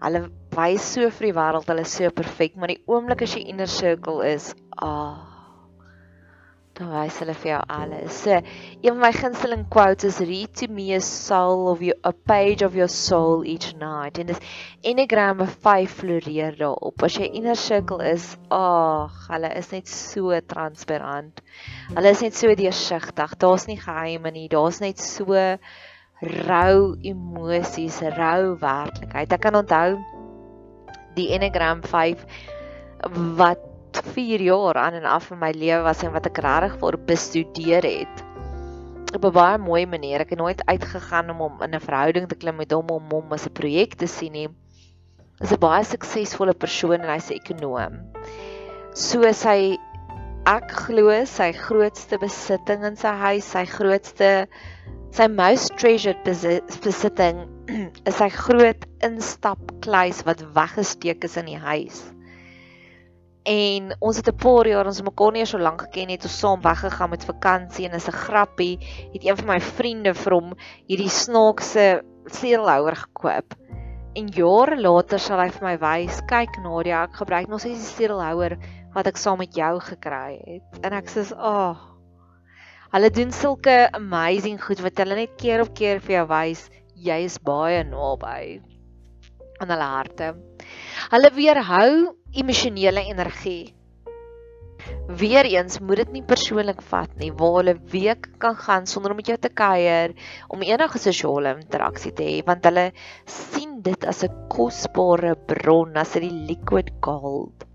hulle 0.04 0.20
wys 0.54 0.85
so 0.94 1.09
vir 1.16 1.26
die 1.26 1.33
wêreld 1.38 1.72
hulle 1.72 1.87
is 1.88 1.94
so 1.98 2.11
perfek, 2.14 2.54
maar 2.54 2.70
die 2.70 2.78
oomblik 2.87 3.24
as 3.26 3.35
jy 3.35 3.42
inner 3.50 3.70
circle 3.70 4.22
is, 4.28 4.52
ah. 4.78 4.87
oh, 4.87 5.30
dan 6.81 6.88
wys 6.95 7.19
hulle 7.21 7.35
vir 7.37 7.51
jou 7.53 7.61
alles. 7.75 8.19
So, 8.25 8.37
een 8.81 8.95
van 8.95 9.01
my 9.03 9.11
gunsteling 9.12 9.66
quotes 9.73 10.07
is 10.09 10.21
read 10.25 10.55
to 10.61 10.69
me 10.73 10.95
a 10.97 11.01
soul 11.05 11.69
of 11.69 11.83
your 11.85 11.97
a 12.09 12.12
page 12.12 12.64
of 12.64 12.77
your 12.79 12.88
soul 12.88 13.45
each 13.45 13.75
night. 13.77 14.19
En 14.19 14.31
dis 14.31 14.40
Enneagram 14.81 15.45
5 15.45 15.97
floreer 16.01 16.57
daarop. 16.57 17.05
As 17.05 17.19
jy 17.21 17.29
inner 17.37 17.57
circle 17.61 18.01
is, 18.09 18.33
ag, 18.49 18.57
oh, 18.57 19.21
hulle 19.29 19.53
is 19.61 19.71
net 19.75 19.93
so 19.93 20.33
transparant. 20.49 21.43
Hulle 21.93 22.14
is 22.16 22.25
net 22.25 22.38
so 22.38 22.55
deursigtig. 22.57 23.37
Daar's 23.45 23.69
nie 23.69 23.79
geheime 23.81 24.33
nie. 24.33 24.49
Daar's 24.49 24.81
net 24.81 25.03
so 25.05 25.37
rou 26.21 26.97
emosies, 27.12 28.01
rou 28.16 28.57
werklikheid. 28.61 29.37
Ek 29.37 29.45
kan 29.45 29.61
onthou 29.61 29.99
die 31.16 31.29
Enneagram 31.37 31.85
5 31.85 32.25
wat 33.37 33.69
4 33.96 34.42
jaar 34.42 34.74
aan 34.74 34.94
en 34.94 35.05
af 35.05 35.31
in 35.31 35.38
my 35.38 35.50
lewe 35.50 35.83
was 35.83 36.03
en 36.03 36.12
wat 36.12 36.26
ek 36.26 36.38
regtig 36.38 36.76
vir 36.79 36.98
bestudeer 37.09 37.83
het. 37.83 38.24
Op 39.14 39.24
'n 39.24 39.33
baie 39.33 39.59
mooi 39.59 39.87
manier. 39.87 40.20
Ek 40.20 40.31
het 40.31 40.38
nooit 40.38 40.62
uitgegaan 40.66 41.31
om 41.31 41.38
hom 41.38 41.62
in 41.62 41.74
'n 41.74 41.81
verhouding 41.81 42.29
te 42.29 42.35
klim 42.35 42.57
met 42.57 42.72
hom 42.72 42.90
om 42.90 43.11
hom 43.11 43.33
as 43.33 43.46
'n 43.46 43.53
projek 43.53 43.94
te 43.94 44.07
sien 44.07 44.33
nie. 44.33 44.48
Is 45.40 45.53
'n 45.53 45.59
baie 45.59 45.85
suksesvolle 45.85 46.55
persoon 46.55 47.00
en 47.00 47.11
hy's 47.11 47.31
'n 47.31 47.40
ekonoom. 47.40 47.94
So 48.94 49.33
sy 49.33 49.79
ek 50.46 50.70
glo 50.70 51.24
sy 51.24 51.53
grootste 51.53 52.18
besitting 52.18 52.85
in 52.85 52.96
sy 52.96 53.12
huis, 53.12 53.44
sy 53.44 53.64
grootste 53.64 54.46
sy 55.11 55.26
most 55.26 55.74
treasured 55.76 56.22
besitting 56.24 57.42
is 58.09 58.16
sy 58.16 58.29
groot 58.31 58.87
instapkluis 59.07 60.22
wat 60.26 60.42
weggesteek 60.55 61.24
is 61.24 61.37
in 61.37 61.46
die 61.46 61.59
huis. 61.59 62.03
En 63.51 63.91
ons 63.99 64.17
het 64.17 64.29
'n 64.31 64.37
paar 64.39 64.67
jaar 64.69 64.87
ons 64.87 65.03
mekaar 65.03 65.33
nie 65.33 65.45
so 65.47 65.59
lank 65.59 65.81
geken 65.81 66.11
het, 66.11 66.23
ons 66.23 66.39
saam 66.39 66.61
weggegaan 66.63 67.11
met 67.11 67.25
vakansie 67.25 67.89
en 67.89 67.97
is 67.97 68.07
'n 68.09 68.13
grappie, 68.13 68.79
het 69.13 69.25
een 69.25 69.37
van 69.37 69.47
my 69.47 69.61
vriende 69.61 70.15
vir 70.15 70.33
hom 70.33 70.53
hierdie 70.87 71.11
snaakse 71.11 72.03
seelhouer 72.27 72.97
gekoop. 72.97 73.55
En 74.15 74.29
jare 74.29 74.77
later 74.81 75.19
sal 75.19 75.41
hy 75.41 75.49
vir 75.51 75.67
my 75.67 75.77
wys, 75.79 76.21
kyk 76.27 76.63
Nadia, 76.63 77.03
ek 77.03 77.15
gebruik 77.15 77.49
nog 77.49 77.61
steeds 77.61 77.79
die 77.79 77.95
seelhouer 77.97 78.59
wat 78.95 79.07
ek 79.07 79.17
saam 79.17 79.39
met 79.39 79.55
jou 79.55 79.81
gekry 79.81 80.39
het. 80.47 80.85
En 80.85 80.93
ek 80.93 81.07
sê, 81.07 81.33
"Ag, 81.33 81.37
oh, 81.37 81.77
hulle 82.93 83.11
doen 83.11 83.33
sulke 83.33 83.89
amazing 83.93 84.63
goed 84.63 84.81
wat 84.81 84.97
hulle 84.99 85.15
net 85.15 85.37
keer 85.37 85.61
op 85.61 85.75
keer 85.75 86.01
vir 86.01 86.17
jou 86.17 86.27
wys, 86.27 86.71
jy 86.95 87.25
is 87.25 87.39
baie 87.39 87.83
naby 87.85 88.61
aan 89.61 89.69
hulle 89.69 89.91
harte." 89.97 90.35
Hulle 91.11 91.31
weerhou 91.35 92.19
emosionele 92.33 93.03
energie. 93.11 93.75
Weereens 95.21 95.81
moet 95.83 96.05
dit 96.05 96.12
nie 96.14 96.23
persoonlik 96.25 96.81
vat 96.88 97.11
nie 97.21 97.33
waar 97.37 97.57
hulle 97.59 97.75
week 97.93 98.29
kan 98.43 98.55
gaan 98.57 98.87
sonder 98.88 99.12
om 99.12 99.19
met 99.19 99.29
jou 99.33 99.37
te 99.43 99.51
kuier 99.51 100.14
om 100.49 100.62
enige 100.64 101.01
sosiale 101.03 101.57
interaksie 101.59 102.12
te 102.16 102.29
hê 102.29 102.38
want 102.47 102.64
hulle 102.69 102.87
sien 103.27 103.81
dit 103.83 104.07
as 104.12 104.23
'n 104.25 104.47
kosbare 104.55 105.35
bron 105.51 105.97
as 105.97 106.14
dit 106.14 106.29
die 106.29 106.47
liquid 106.53 106.93
gold. 107.03 107.66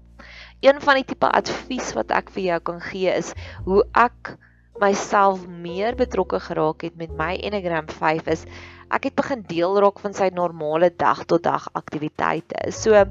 Een 0.64 0.80
van 0.82 0.96
die 0.96 1.06
tipe 1.12 1.28
advies 1.28 1.94
wat 1.94 2.12
ek 2.12 2.32
vir 2.32 2.44
jou 2.44 2.60
kan 2.72 2.82
gee 2.82 3.12
is 3.12 3.34
hoe 3.66 3.84
ek 3.94 4.38
myself 4.80 5.46
meer 5.48 5.96
betrokke 5.96 6.40
geraak 6.40 6.82
het 6.82 6.96
met 6.96 7.12
my 7.12 7.36
Enneagram 7.36 7.88
5 7.90 8.28
is 8.28 8.46
ek 8.90 9.04
het 9.10 9.16
begin 9.16 9.44
deel 9.48 9.80
raak 9.84 10.00
van 10.00 10.14
sy 10.14 10.30
normale 10.34 10.90
dag 10.96 11.26
tot 11.26 11.44
dag 11.44 11.68
aktiwiteite. 11.74 12.72
So 12.72 13.06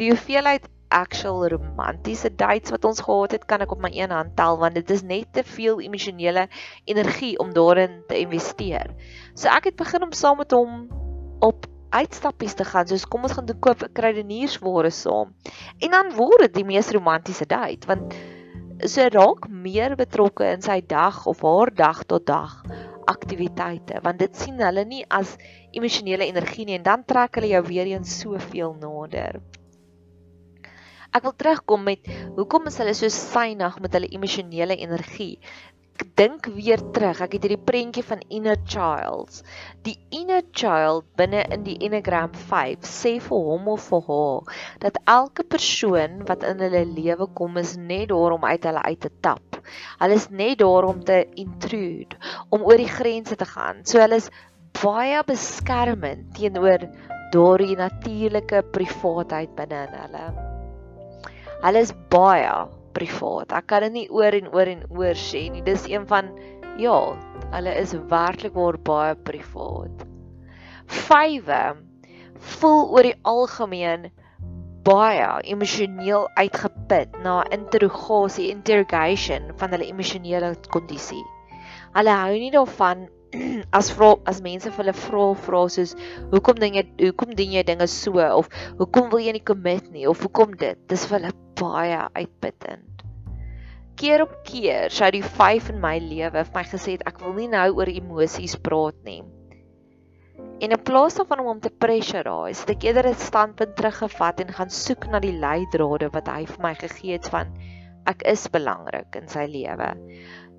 die 0.00 0.08
hoeveelheid 0.08 0.68
actual 0.90 1.44
romantiese 1.52 2.32
dates 2.34 2.72
wat 2.74 2.86
ons 2.88 3.02
gehad 3.04 3.36
het, 3.36 3.44
kan 3.46 3.62
ek 3.62 3.74
op 3.76 3.82
my 3.84 3.90
een 3.94 4.10
hand 4.10 4.32
tel 4.38 4.58
want 4.58 4.74
dit 4.78 4.88
is 4.90 5.04
net 5.06 5.28
te 5.36 5.44
veel 5.46 5.82
emosionele 5.84 6.48
energie 6.90 7.36
om 7.42 7.52
daarin 7.54 8.00
te 8.08 8.18
investeer. 8.18 8.90
So 9.38 9.52
ek 9.52 9.70
het 9.70 9.78
begin 9.78 10.08
om 10.08 10.16
saam 10.16 10.40
met 10.42 10.56
hom 10.56 10.88
op 11.46 11.68
uitstappies 11.94 12.56
te 12.58 12.66
gaan, 12.66 12.86
soos 12.90 13.06
kom 13.10 13.26
ons 13.26 13.36
gaan 13.36 13.48
koop 13.62 13.86
kruideniersware 13.94 14.90
saam. 14.94 15.34
En 15.78 15.94
dan 15.94 16.12
word 16.18 16.46
dit 16.48 16.60
die 16.60 16.66
mees 16.66 16.90
romantiese 16.94 17.46
date 17.50 17.86
want 17.90 18.16
so 18.88 19.06
raak 19.12 19.46
meer 19.52 19.94
betrokke 20.00 20.46
in 20.48 20.64
sy 20.64 20.80
dag 20.80 21.26
of 21.28 21.44
haar 21.44 21.70
dag 21.76 22.02
tot 22.08 22.26
dag 22.26 22.62
aktiwiteite 23.10 24.00
want 24.04 24.18
dit 24.22 24.36
sien 24.36 24.58
hulle 24.62 24.86
nie 24.88 25.04
as 25.12 25.36
emosionele 25.76 26.26
energie 26.30 26.66
nie 26.66 26.78
en 26.78 26.86
dan 26.86 27.06
trek 27.06 27.36
hulle 27.38 27.52
jou 27.52 27.64
weer 27.68 27.94
eens 27.94 28.20
soveel 28.24 28.78
nader. 28.80 29.42
Ek 31.10 31.24
wil 31.26 31.34
terugkom 31.34 31.82
met 31.88 32.06
hoekom 32.36 32.68
is 32.70 32.76
hulle 32.78 32.92
so 32.94 33.10
synig 33.10 33.80
met 33.82 33.96
hulle 33.96 34.08
emosionele 34.14 34.76
energie? 34.78 35.40
Ek 35.98 36.04
dink 36.16 36.44
weer 36.54 36.80
terug, 36.94 37.18
ek 37.24 37.32
het 37.34 37.42
hierdie 37.44 37.64
prentjie 37.66 38.04
van 38.06 38.20
inner 38.30 38.60
childs. 38.62 39.40
Die 39.84 39.96
inner 40.14 40.44
child 40.54 41.08
binne 41.18 41.42
in 41.50 41.64
die 41.66 41.74
Enneagram 41.82 42.30
5 42.52 42.86
sê 42.86 43.16
vir 43.24 43.42
hom 43.48 43.66
of 43.72 43.88
vir 43.90 44.06
haar 44.06 44.54
dat 44.84 45.00
elke 45.16 45.44
persoon 45.56 46.22
wat 46.30 46.46
in 46.46 46.62
hulle 46.62 46.84
lewe 46.92 47.26
kom 47.40 47.58
is 47.58 47.74
net 47.74 48.12
daar 48.14 48.36
om 48.36 48.46
uit 48.46 48.70
hulle 48.70 48.84
uit 48.86 49.02
te 49.02 49.10
tap. 49.26 49.58
Hulle 49.98 50.20
is 50.22 50.28
net 50.30 50.62
daar 50.62 50.86
om 50.92 51.02
te 51.10 51.24
intrude, 51.34 52.20
om 52.54 52.62
oor 52.70 52.78
die 52.78 52.88
grense 52.88 53.34
te 53.34 53.50
gaan. 53.50 53.82
So 53.82 53.98
hulle 53.98 54.22
is 54.22 54.30
baie 54.78 55.26
beskermend 55.26 56.30
teenoor 56.38 56.86
daardie 57.34 57.76
natuurlike 57.82 58.62
privaatheid 58.78 59.58
binne 59.58 59.84
in 59.90 60.00
hulle. 60.04 60.49
Hulle 61.60 61.82
is 61.84 61.92
baie 62.12 62.52
privaat. 62.96 63.52
Ek 63.52 63.66
kan 63.68 63.84
dit 63.84 63.92
nie 63.98 64.06
oor 64.08 64.32
en 64.36 64.48
oor 64.54 64.70
en 64.70 64.86
oor 64.96 65.18
sê 65.18 65.42
nie. 65.52 65.64
Dis 65.66 65.84
een 65.90 66.06
van 66.08 66.30
ja, 66.80 66.96
hulle 67.52 67.74
is 67.76 67.92
werklik 68.08 68.56
waar 68.56 68.78
baie 68.80 69.18
privaat. 69.28 70.06
Vywe 71.08 71.60
voel 72.56 72.82
oor 72.94 73.06
die 73.10 73.18
algemeen 73.28 74.08
baie 74.88 75.28
emosioneel 75.52 76.24
uitgeput 76.40 77.20
na 77.24 77.42
interrogasie, 77.52 78.48
interrogation 78.48 79.52
van 79.60 79.76
hulle 79.76 79.90
emosionele 79.92 80.54
kondisie. 80.72 81.24
Hulle 81.92 82.16
hou 82.22 82.32
nie 82.40 82.52
daarvan 82.54 83.04
as 83.78 83.90
vra 83.94 84.14
as 84.30 84.40
mense 84.42 84.70
vir 84.70 84.82
hulle 84.82 84.96
vra 84.96 85.24
vra 85.46 85.62
soos 85.70 85.94
hoekom 86.32 86.58
ding 86.62 86.78
jy 86.78 86.84
hoekom 87.04 87.34
doen 87.38 87.56
jy 87.56 87.62
dinge 87.66 87.86
so? 87.90 88.18
of 88.18 88.48
hoekom 88.80 89.10
wil 89.12 89.22
jy 89.22 89.34
nie 89.36 89.44
commit 89.52 89.90
nie? 89.94 90.06
of 90.10 90.22
hoekom 90.24 90.56
dit? 90.58 90.78
Dis 90.90 91.06
vir 91.06 91.20
hulle 91.20 91.34
baie 91.60 92.00
uitputtend. 92.16 93.04
Keer 94.00 94.24
op 94.24 94.32
keer 94.48 94.92
sou 94.94 95.10
die 95.12 95.22
5 95.22 95.74
in 95.74 95.82
my 95.82 95.98
lewe 96.00 96.44
vir 96.46 96.54
my 96.56 96.64
gesê 96.64 96.96
het 96.96 97.04
ek 97.10 97.20
wil 97.22 97.36
nie 97.36 97.50
nou 97.52 97.68
oor 97.78 97.90
emosies 97.92 98.56
praat 98.64 98.96
nie. 99.04 99.20
En 100.60 100.72
in 100.72 100.82
plaas 100.84 101.16
daarvan 101.16 101.42
om 101.42 101.50
hom 101.54 101.60
te 101.60 101.72
pressurize 101.72 102.64
het 102.64 102.74
ek 102.76 102.86
eerder 102.88 103.10
'n 103.10 103.20
standpunt 103.20 103.76
teruggevat 103.76 104.40
en 104.40 104.56
gaan 104.56 104.70
soek 104.70 105.06
na 105.08 105.20
die 105.20 105.36
leidrade 105.36 106.10
wat 106.16 106.28
hy 106.28 106.46
vir 106.46 106.62
my 106.64 106.74
gegee 106.74 107.12
het 107.12 107.28
van 107.28 107.52
ek 108.08 108.24
is 108.32 108.48
belangrik 108.48 109.16
in 109.16 109.28
sy 109.28 109.44
lewe 109.46 109.90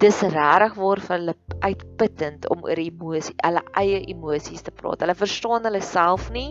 dis 0.01 0.21
regtig 0.33 0.77
waar 0.81 1.01
vir 1.05 1.13
hulle 1.17 1.35
uitputtend 1.61 2.47
om 2.53 2.63
oor 2.65 2.79
emosie, 2.81 3.35
hulle 3.45 3.61
eie 3.77 3.99
emosies 4.09 4.65
te 4.65 4.73
praat. 4.73 5.03
Hulle 5.03 5.17
verstaan 5.17 5.67
hulle 5.69 5.81
self 5.85 6.29
nie. 6.33 6.49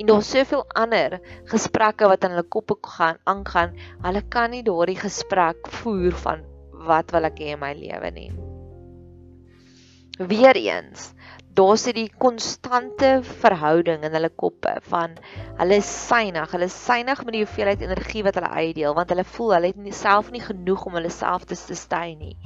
En 0.00 0.08
daar's 0.08 0.30
soveel 0.32 0.64
ander 0.78 1.18
gesprekke 1.50 2.08
wat 2.08 2.24
in 2.24 2.32
hulle 2.32 2.48
koppe 2.56 2.78
gaan 2.94 3.20
aangaan. 3.28 3.76
Hulle 4.06 4.24
kan 4.32 4.54
nie 4.54 4.64
daardie 4.64 4.96
gesprek 5.00 5.68
voer 5.82 6.16
van 6.24 6.46
wat 6.88 7.12
wil 7.14 7.28
ek 7.28 7.44
hê 7.44 7.52
in 7.54 7.60
my 7.60 7.74
lewe 7.76 8.10
nie. 8.16 8.30
Weereens, 10.32 11.12
daar 11.54 11.76
sit 11.76 11.96
die 11.98 12.10
konstante 12.16 13.18
verhouding 13.42 14.06
in 14.06 14.14
hulle 14.16 14.30
koppe 14.40 14.72
van 14.88 15.18
hulle 15.58 15.78
synig, 15.84 16.48
hulle 16.54 16.68
synig 16.72 17.20
met 17.26 17.36
die 17.36 17.42
hoeveelheid 17.42 17.84
energie 17.84 18.22
wat 18.24 18.38
hulle 18.40 18.48
uitdeel 18.48 18.96
want 18.96 19.12
hulle 19.12 19.24
voel 19.34 19.52
hulle 19.56 19.72
het 19.72 19.82
nie 19.84 19.92
self 19.96 20.30
nie 20.32 20.40
genoeg 20.40 20.86
om 20.88 20.96
hulle 20.96 21.12
self 21.12 21.44
te 21.50 21.58
sustain 21.58 22.16
nie. 22.22 22.36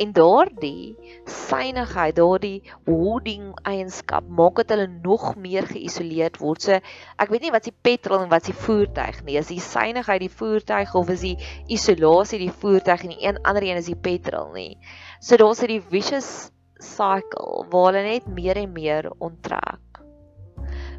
En 0.00 0.14
daardie 0.16 0.96
synigheid, 1.28 2.16
daardie 2.16 2.62
holding 2.88 3.52
eienskap 3.68 4.28
maak 4.40 4.62
dat 4.62 4.72
hulle 4.76 4.88
nog 4.88 5.34
meer 5.36 5.68
geïsoleerd 5.68 6.40
word. 6.40 6.64
So 6.64 6.80
ek 7.20 7.32
weet 7.34 7.44
nie 7.44 7.54
wat 7.54 7.68
se 7.68 7.74
petrol 7.74 8.24
en 8.24 8.32
wat 8.32 8.48
se 8.48 8.56
voertuig 8.56 9.24
nie. 9.26 9.36
Is 9.42 9.52
die 9.52 9.60
synigheid 9.60 10.24
die 10.24 10.32
voertuig 10.32 10.94
of 10.96 11.12
is 11.12 11.26
die 11.26 11.36
isolasie 11.68 12.40
die 12.46 12.52
voertuig 12.62 13.04
en 13.04 13.16
die 13.16 13.24
een 13.26 13.42
ander 13.44 13.68
een 13.68 13.82
is 13.82 13.92
die 13.92 13.98
petrol 14.08 14.54
nie. 14.56 14.78
So 15.20 15.36
daar's 15.36 15.60
hierdie 15.60 15.82
vicious 15.84 16.48
cycle 16.82 17.66
waar 17.72 17.92
hulle 17.92 18.04
net 18.06 18.28
meer 18.32 18.60
en 18.60 18.72
meer 18.72 19.10
onttrek. 19.18 20.02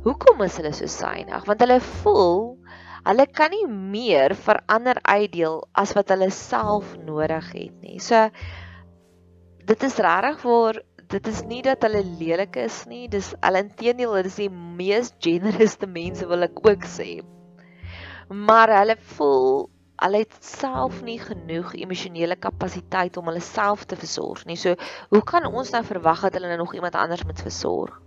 Hoekom 0.04 0.44
is 0.46 0.58
hulle 0.60 0.72
so 0.76 0.88
synig? 0.92 1.46
Want 1.48 1.63
hulle 1.65 1.80
voel 2.04 2.39
hulle 3.08 3.26
kan 3.32 3.54
nie 3.54 3.65
meer 3.68 4.36
verander 4.36 5.00
uitdeel 5.08 5.62
as 5.82 5.94
wat 5.98 6.12
hulle 6.13 6.30
self 6.36 6.94
nodig 7.08 7.48
het 7.56 7.76
nie. 7.84 8.00
So 8.04 8.28
dit 9.70 9.84
is 9.88 10.00
regtig 10.04 10.44
waar 10.46 10.82
dit 11.10 11.28
is 11.32 11.42
nie 11.50 11.62
dat 11.65 11.82
hulle 11.88 12.04
lelik 12.20 12.60
is 12.62 12.84
nie, 12.89 13.08
dis 13.10 13.32
alintedeel 13.46 14.13
dit 14.20 14.30
is 14.30 14.38
die 14.44 14.52
mees 14.52 15.12
generouste 15.24 15.89
mense 15.89 16.28
wil 16.30 16.46
ek 16.46 16.60
ook 16.65 16.86
sê. 16.86 17.10
Maar 18.30 18.76
hulle 18.78 18.98
voel 19.15 19.70
hulle 20.00 20.22
het 20.24 20.36
self 20.44 21.02
nie 21.06 21.18
genoeg 21.22 21.74
emosionele 21.76 22.38
kapasiteit 22.40 23.18
om 23.20 23.30
hulle 23.32 23.44
self 23.44 23.86
te 23.90 23.98
versorg 24.00 24.46
nie. 24.48 24.58
So, 24.60 24.76
hoe 25.12 25.24
kan 25.28 25.48
ons 25.50 25.74
nou 25.76 25.82
verwag 25.86 26.26
dat 26.28 26.38
hulle 26.38 26.52
nou 26.52 26.62
nog 26.64 26.76
iemand 26.78 26.96
anders 26.96 27.26
moet 27.28 27.42
versorg? 27.44 27.98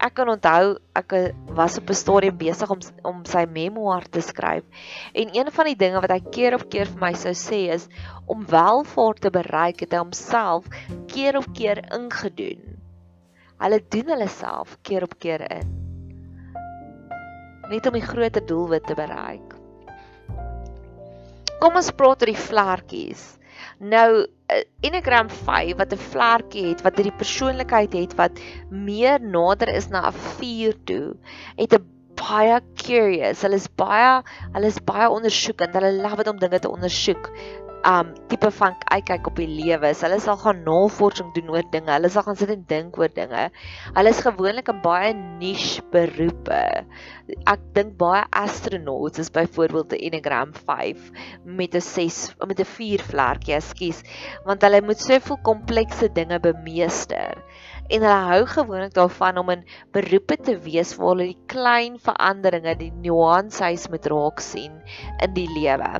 Ek 0.00 0.14
kan 0.16 0.30
onthou 0.32 0.78
ek 0.96 1.12
was 1.56 1.76
op 1.78 1.90
'n 1.90 1.94
stadium 1.94 2.36
besig 2.36 2.70
om 2.70 2.80
om 3.04 3.24
sy 3.24 3.44
memoir 3.44 4.08
te 4.08 4.20
skryf 4.20 4.64
en 5.12 5.36
een 5.36 5.50
van 5.52 5.66
die 5.66 5.76
dinge 5.76 6.00
wat 6.00 6.10
hy 6.10 6.20
keer 6.30 6.54
op 6.54 6.64
keer 6.70 6.86
vir 6.86 7.00
my 7.00 7.12
sou 7.12 7.34
sê 7.36 7.68
is 7.74 7.88
om 8.26 8.46
welvaart 8.46 9.20
te 9.20 9.30
bereik 9.30 9.80
het 9.80 9.92
hy 9.92 10.00
homself 10.00 10.64
keer 11.06 11.36
op 11.36 11.52
keer 11.52 11.84
ingedoen. 11.92 12.80
Hulle 13.60 13.80
doen 13.88 14.08
hulle 14.16 14.28
self 14.28 14.78
keer 14.82 15.02
op 15.02 15.18
keer 15.18 15.44
in 15.60 15.82
net 17.72 17.86
om 17.86 17.96
die 17.96 18.04
groter 18.04 18.44
doelwit 18.46 18.84
te 18.86 18.94
bereik. 18.94 19.61
Kom 21.62 21.78
ons 21.78 21.92
praat 21.94 22.24
oor 22.24 22.30
die 22.32 22.44
vlekkies. 22.48 23.22
Nou 23.78 24.24
eh, 24.50 24.64
Enneagram 24.82 25.28
5 25.30 25.76
wat 25.78 25.92
'n 25.94 26.04
vlekkie 26.10 26.64
het 26.72 26.82
wat 26.82 26.98
hierdie 26.98 27.18
persoonlikheid 27.22 27.94
het 27.94 28.16
wat 28.18 28.40
meer 28.70 29.22
nader 29.22 29.70
is 29.70 29.86
na 29.88 30.08
'n 30.10 30.18
4 30.40 30.74
toe, 30.90 31.14
het 31.56 31.74
'n 31.78 31.86
baie 32.18 32.60
curious. 32.74 33.42
Hulle 33.42 33.58
is 33.62 33.68
baie 33.68 34.22
hulle 34.52 34.66
is 34.66 34.82
baie 34.82 35.08
ondersoekend. 35.08 35.74
Hulle 35.74 36.02
love 36.02 36.16
dit 36.16 36.32
om 36.34 36.38
dinge 36.38 36.58
te 36.58 36.70
ondersoek 36.70 37.30
um 37.84 38.12
tipe 38.30 38.50
van 38.54 38.76
uitkyk 38.94 39.26
op 39.26 39.38
die 39.40 39.48
lewe. 39.48 39.90
Hulle 39.98 40.18
sal 40.22 40.38
gaan 40.40 40.62
navorsing 40.66 41.32
doen 41.34 41.50
oor 41.50 41.64
dinge. 41.72 41.90
Hulle 41.90 42.10
sal 42.12 42.24
gaan 42.26 42.38
sit 42.38 42.52
en 42.54 42.64
dink 42.70 42.98
oor 43.00 43.10
dinge. 43.14 43.48
Hulle 43.96 44.12
is 44.14 44.22
gewoonlik 44.22 44.70
'n 44.70 44.80
baie 44.84 45.12
niche 45.14 45.82
beroepe. 45.90 46.86
Ek 47.46 47.60
dink 47.74 47.96
baie 47.98 48.24
astronauts 48.30 49.18
is 49.18 49.30
byvoorbeeld 49.30 49.92
'n 49.92 50.04
Enneagram 50.08 50.54
5 50.54 51.10
met 51.44 51.74
'n 51.74 51.80
6 51.80 52.34
met 52.46 52.60
'n 52.60 52.64
4 52.64 53.02
vlekkie, 53.02 53.54
ekskuus, 53.54 54.02
want 54.44 54.62
hulle 54.62 54.80
moet 54.82 55.00
soveel 55.00 55.38
komplekse 55.42 56.12
dinge 56.12 56.38
bemeester 56.40 57.42
en 57.92 58.04
hulle 58.06 58.20
hou 58.28 58.44
gewoonlik 58.48 58.94
daarvan 58.96 59.38
om 59.40 59.50
in 59.52 59.64
beroepe 59.92 60.38
te 60.46 60.54
wees 60.64 60.94
waar 60.96 61.12
hulle 61.12 61.28
die 61.32 61.50
klein 61.52 61.98
veranderinge, 62.00 62.72
die 62.80 62.92
nuances 63.04 63.88
moet 63.92 64.08
raak 64.12 64.40
sien 64.40 64.78
in 65.24 65.34
die 65.36 65.48
lewe. 65.52 65.90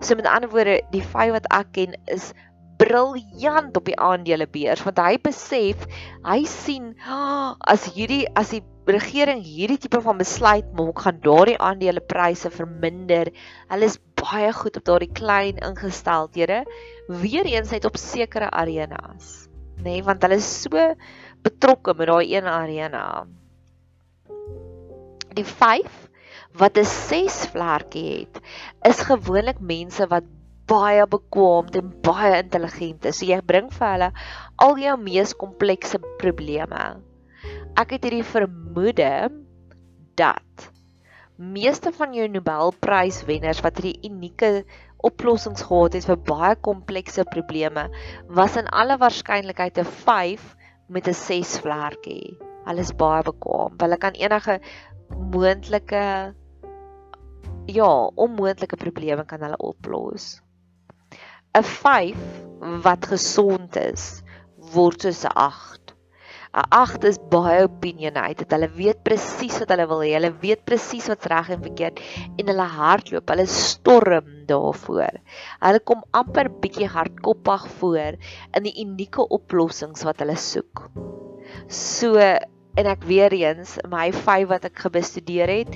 So 0.00 0.16
met 0.16 0.30
ander 0.30 0.52
woorde, 0.52 0.80
die 0.94 1.04
vyf 1.04 1.34
wat 1.36 1.50
ek 1.52 1.74
ken 1.76 1.98
is 2.14 2.32
briljant 2.80 3.76
op 3.78 3.86
die 3.86 3.98
aandelebeurs 4.00 4.82
want 4.86 4.98
hy 4.98 5.18
besef, 5.22 5.84
hy 6.26 6.40
sien 6.50 6.94
oh, 7.04 7.52
as 7.70 7.84
hierdie 7.94 8.24
as 8.38 8.54
die 8.56 8.64
regering 8.88 9.44
hierdie 9.46 9.78
tipe 9.84 10.00
van 10.02 10.18
besluit 10.18 10.72
maak, 10.78 11.04
gaan 11.04 11.20
daardie 11.22 11.60
aandelepryse 11.62 12.50
verminder. 12.50 13.30
Hulle 13.70 13.92
is 13.92 14.00
baie 14.18 14.50
goed 14.56 14.80
op 14.80 14.88
daardie 14.88 15.12
klein 15.14 15.62
ingesteldhede 15.62 16.64
weer 17.22 17.46
eens 17.52 17.76
uit 17.76 17.86
op 17.86 18.00
sekere 18.00 18.50
arenas 18.50 19.42
nê 19.82 19.98
nee, 19.98 20.02
want 20.06 20.22
hulle 20.22 20.38
is 20.38 20.48
so 20.64 20.82
betrokke 21.42 21.94
met 21.98 22.08
daai 22.08 22.34
een 22.34 22.46
arena. 22.46 23.26
Die 25.34 25.44
5 25.44 26.08
wat 26.60 26.78
'n 26.78 26.84
6 26.84 27.46
vlekkie 27.52 28.08
het 28.20 28.40
is 28.88 29.00
gewoonlik 29.08 29.60
mense 29.60 30.06
wat 30.06 30.24
baie 30.66 31.06
bekwame 31.06 31.72
en 31.80 31.92
baie 32.02 32.42
intelligent 32.42 33.04
is. 33.04 33.18
So 33.18 33.26
jy 33.26 33.40
bring 33.40 33.70
vir 33.70 33.88
hulle 33.92 34.10
al 34.56 34.78
jou 34.78 34.96
mees 35.00 35.34
komplekse 35.34 35.98
probleme. 36.20 37.00
Ek 37.76 37.96
het 37.96 38.04
hierdie 38.04 38.24
vermoede 38.24 39.30
dat 40.20 40.70
meeste 41.36 41.92
van 41.96 42.14
jou 42.14 42.28
Nobelpryswenners 42.28 43.62
wat 43.64 43.80
hierdie 43.80 44.10
unieke 44.10 44.64
oplossings 45.02 45.64
gehad 45.66 45.96
het 45.98 46.06
vir 46.06 46.18
baie 46.28 46.56
komplekse 46.68 47.24
probleme 47.32 47.88
was 48.28 48.56
in 48.60 48.68
alle 48.68 48.98
waarskynlikheid 49.00 49.78
'n 49.78 49.88
5 50.04 50.44
met 50.86 51.08
'n 51.08 51.14
6 51.14 51.58
vlekkie. 51.64 52.38
Hulle 52.64 52.80
is 52.80 52.94
baie 52.94 53.22
bekwam. 53.22 53.74
Hulle 53.78 53.98
kan 53.98 54.12
enige 54.12 54.60
moontlike 55.34 56.34
ja, 57.66 57.90
onmoontlike 58.14 58.76
probleme 58.76 59.24
kan 59.24 59.40
hulle 59.40 59.56
oplos. 59.56 60.40
'n 61.54 61.62
5 61.62 62.16
wat 62.82 63.06
gesond 63.06 63.76
is 63.76 64.22
word 64.74 65.02
soos 65.02 65.24
'n 65.24 65.34
8 65.36 65.81
'n 66.52 66.66
8 66.76 67.04
is 67.08 67.18
baie 67.32 67.62
opinionated. 67.64 68.50
Hulle 68.52 68.68
weet 68.76 68.98
presies 69.06 69.56
wat 69.62 69.70
hulle 69.72 69.86
wil 69.88 70.02
hê. 70.04 70.10
Hulle 70.18 70.32
weet 70.42 70.64
presies 70.68 71.08
wat's 71.08 71.30
reg 71.32 71.48
en 71.54 71.62
verkeerd 71.64 72.02
en 72.36 72.50
hulle 72.52 72.66
hardloop. 72.76 73.32
Hulle 73.32 73.46
storm 73.48 74.28
daarvoor. 74.50 75.16
Hulle 75.64 75.80
kom 75.90 76.04
amper 76.20 76.50
bietjie 76.64 76.90
hardkoppig 76.92 77.64
voor 77.78 78.20
in 78.52 78.68
die 78.68 78.74
unieke 78.84 79.24
oplossings 79.38 80.04
wat 80.04 80.20
hulle 80.20 80.36
soek. 80.36 80.84
So 81.68 82.20
en 82.20 82.88
ek 82.88 83.08
weer 83.08 83.32
eens 83.32 83.78
my 83.88 84.10
5 84.12 84.48
wat 84.52 84.68
ek 84.68 84.84
gebestudeer 84.84 85.50
het, 85.52 85.72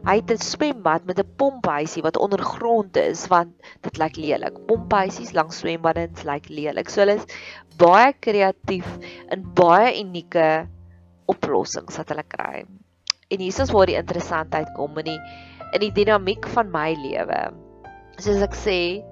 Hy 0.00 0.16
het 0.16 0.30
'n 0.32 0.40
swembad 0.40 1.04
met 1.04 1.18
'n 1.20 1.32
pomphuisie 1.36 2.02
wat 2.02 2.16
ondergrond 2.16 2.96
is 2.96 3.26
want 3.28 3.52
dit 3.82 3.98
lyk 3.98 4.16
lelik. 4.16 4.56
Pomphuisies 4.66 5.32
langs 5.32 5.58
swembaddens 5.60 6.24
lyk 6.24 6.48
lelik. 6.48 6.88
So 6.88 7.00
hulle 7.00 7.20
is 7.20 7.26
baie 7.76 8.12
kreatief 8.12 8.88
en 9.28 9.44
baie 9.54 10.00
unieke 10.00 10.66
oplossings 11.26 11.96
wat 11.96 12.08
hulle 12.08 12.24
kry. 12.26 12.64
En 13.30 13.38
hier 13.38 13.60
is 13.60 13.70
waar 13.70 13.86
die 13.86 14.00
interessantheid 14.00 14.72
kom 14.74 14.98
in 14.98 15.04
die 15.04 15.20
in 15.72 15.80
die 15.80 15.92
dinamiek 15.92 16.46
van 16.48 16.70
my 16.70 16.94
lewe. 16.98 17.52
Soos 18.18 18.42
ek 18.42 18.56
sê, 18.58 19.04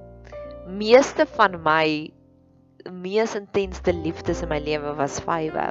meeste 0.66 1.26
van 1.36 1.62
my 1.62 2.10
mees 2.90 3.34
intense 3.38 3.92
liefdes 3.92 4.42
in 4.42 4.48
my 4.48 4.58
lewe 4.58 4.94
was 4.98 5.20
vywe. 5.20 5.68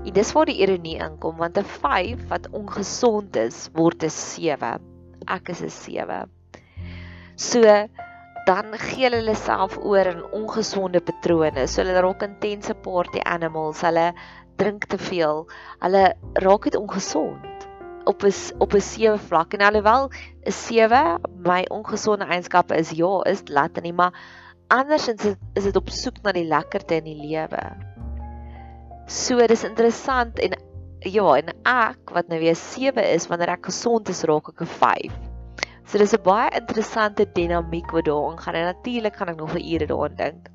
En 0.00 0.14
dis 0.16 0.32
waar 0.32 0.48
die 0.48 0.60
ironie 0.64 0.96
inkom 0.96 1.36
want 1.36 1.58
'n 1.58 1.64
5 1.64 2.28
wat 2.28 2.48
ongesond 2.56 3.36
is 3.36 3.68
word 3.76 4.04
'n 4.04 4.10
7. 4.10 4.80
Ek 5.26 5.48
is 5.52 5.60
'n 5.62 5.68
7. 5.68 6.30
So 7.36 7.60
dan 8.46 8.72
gee 8.78 9.10
hulle 9.10 9.34
self 9.34 9.76
oor 9.78 10.06
in 10.06 10.22
ongesonde 10.32 11.00
patrone. 11.00 11.66
So 11.66 11.82
hulle 11.82 12.00
raak 12.00 12.22
intense 12.22 12.74
party 12.74 13.20
animals. 13.24 13.80
Hulle 13.80 14.12
drink 14.56 14.88
te 14.88 14.98
veel. 14.98 15.46
Hulle 15.84 16.14
raak 16.32 16.62
dit 16.62 16.76
ongesond 16.76 17.68
op 18.04 18.24
'n 18.24 18.32
op 18.58 18.72
'n 18.74 18.80
7 18.80 19.18
vlak. 19.18 19.52
En 19.52 19.66
alhoewel 19.68 20.10
'n 20.44 20.52
7 20.52 21.20
my 21.44 21.64
ongesonde 21.68 22.24
eienskappe 22.24 22.74
is 22.74 22.90
ja, 22.90 23.20
is 23.22 23.42
laat 23.44 23.82
nie, 23.82 23.92
maar 23.92 24.14
andersins 24.68 25.24
is 25.54 25.64
dit 25.64 25.76
op 25.76 25.88
soek 25.88 26.22
na 26.22 26.32
die 26.32 26.44
lekkerte 26.44 26.94
in 26.94 27.04
die 27.04 27.20
lewe. 27.26 27.89
So 29.10 29.42
dis 29.50 29.64
interessant 29.66 30.38
en 30.38 30.52
ja, 31.02 31.24
en 31.34 31.48
ek 31.66 32.12
wat 32.14 32.28
nou 32.30 32.36
weer 32.38 32.54
7 32.54 33.02
is 33.10 33.24
wanneer 33.26 33.56
ek 33.56 33.66
gesond 33.66 34.06
is 34.12 34.22
raak 34.28 34.52
ek 34.52 34.62
'n 34.62 34.70
5. 34.70 35.16
So 35.82 35.98
dis 35.98 36.14
'n 36.14 36.22
baie 36.22 36.52
interessante 36.54 37.26
dinamiek 37.34 37.90
wat 37.90 38.06
daarin 38.06 38.38
gaan 38.38 38.54
en 38.54 38.68
natuurlik 38.70 39.16
gaan 39.16 39.32
ek 39.34 39.40
nog 39.42 39.50
vir 39.56 39.66
ure 39.66 39.90
daaraan 39.90 40.16
dink. 40.16 40.46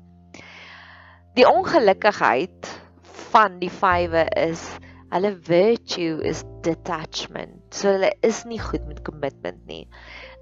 Die 1.36 1.44
ongelukkigheid 1.44 2.72
van 3.28 3.60
die 3.60 3.68
5e 3.68 4.24
is 4.48 4.64
hulle 5.12 5.36
virtue 5.36 6.24
is 6.24 6.42
detachment. 6.62 7.60
So 7.74 7.92
hulle 7.92 8.14
is 8.22 8.44
nie 8.48 8.58
goed 8.58 8.88
met 8.88 9.04
commitment 9.04 9.66
nie. 9.66 9.84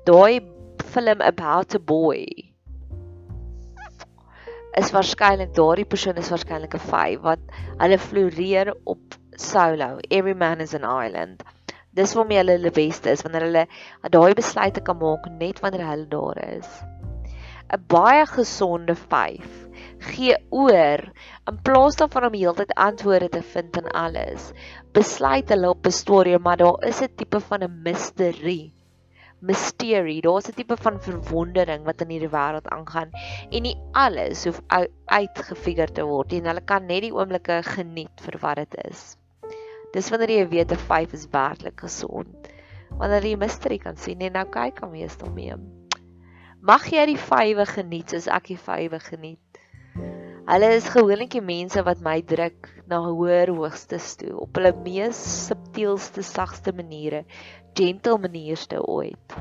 Daai 0.07 0.39
film 0.87 1.21
about 1.21 1.75
a 1.75 1.83
boy 1.83 2.54
is 4.81 4.91
waarskynlik 4.95 5.53
daardie 5.55 5.87
persoon 5.87 6.17
is 6.21 6.31
waarskynlik 6.33 6.75
'n 6.75 6.87
5 6.93 7.21
wat 7.27 7.43
hulle 7.83 7.99
floreer 7.99 8.73
op 8.85 9.19
solo. 9.37 9.99
Every 10.11 10.35
man 10.35 10.61
is 10.61 10.75
an 10.75 10.87
island. 11.05 11.43
Dis 11.95 12.15
waarmee 12.15 12.39
hulle 12.39 12.57
hulle 12.59 12.73
beste 12.75 13.11
is 13.11 13.23
wanneer 13.23 13.47
hulle 13.47 13.67
daai 14.17 14.35
besluite 14.35 14.83
kan 14.83 14.99
maak 14.99 15.31
net 15.39 15.61
wanneer 15.63 15.87
hulle 15.87 16.09
daar 16.17 16.43
is. 16.57 16.71
'n 17.73 17.85
Baie 17.95 18.27
gesonde 18.27 18.95
5 18.95 19.47
gee 20.11 20.37
oor 20.51 21.01
in 21.51 21.59
plaas 21.63 21.97
daarvan 21.97 22.27
om 22.31 22.39
heeltyd 22.43 22.75
antwoorde 22.75 23.29
te 23.29 23.43
vind 23.43 23.77
in 23.77 23.91
alles. 24.05 24.53
Besluit 24.93 25.49
hulle 25.49 25.69
op 25.71 25.87
'n 25.87 25.99
storie, 26.03 26.39
maar 26.39 26.57
daar 26.57 26.83
is 26.89 27.03
'n 27.03 27.15
tipe 27.17 27.41
van 27.41 27.63
'n 27.63 27.83
misterie 27.83 28.75
mystery. 29.49 30.21
Daar's 30.25 30.49
'n 30.49 30.57
tipe 30.57 30.77
van 30.77 31.01
verwondering 31.01 31.85
wat 31.85 32.01
in 32.01 32.15
hierdie 32.15 32.33
wêreld 32.33 32.69
aangaan 32.77 33.11
en 33.51 33.63
nie 33.63 33.77
alles 33.93 34.45
hoef 34.45 34.61
uitgefigure 35.07 35.93
te 35.93 36.05
word 36.05 36.33
nie. 36.33 36.43
Hulle 36.43 36.65
kan 36.65 36.87
net 36.87 37.03
die 37.03 37.15
oomblikke 37.15 37.61
geniet 37.63 38.25
vir 38.27 38.39
wat 38.41 38.57
dit 38.57 38.77
is. 38.91 39.17
Dis 39.93 40.11
wanneer 40.11 40.31
jy 40.31 40.49
weet 40.49 40.73
'n 40.73 40.87
5 40.89 41.13
is 41.13 41.29
werklik 41.31 41.81
gesond. 41.81 42.49
Wanneer 42.99 43.27
jy 43.27 43.37
mystery 43.37 43.79
kan 43.79 43.97
sien 43.97 44.21
en 44.21 44.33
nou 44.33 44.45
kyk 44.45 44.81
hom 44.81 44.91
meestal 44.91 45.31
mee. 45.31 45.55
Mag 46.61 46.87
jy 46.91 47.07
die 47.07 47.21
5e 47.21 47.67
geniet 47.67 48.11
soos 48.11 48.27
ek 48.27 48.47
die 48.47 48.59
5e 48.59 48.99
geniet. 48.99 49.39
Hulle 50.45 50.75
is 50.77 50.89
gewoonlik 50.93 51.31
die 51.31 51.41
mense 51.41 51.83
wat 51.85 52.01
my 52.05 52.21
druk 52.21 52.69
na 52.91 52.99
hoër 53.01 53.49
hoogstes 53.49 54.17
toe 54.21 54.35
op 54.37 54.59
hulle 54.59 54.75
mees 54.85 55.17
subtielste 55.47 56.23
sagste 56.23 56.75
maniere 56.77 57.25
gentle 57.75 58.19
manierste 58.19 58.79
ooit. 58.89 59.37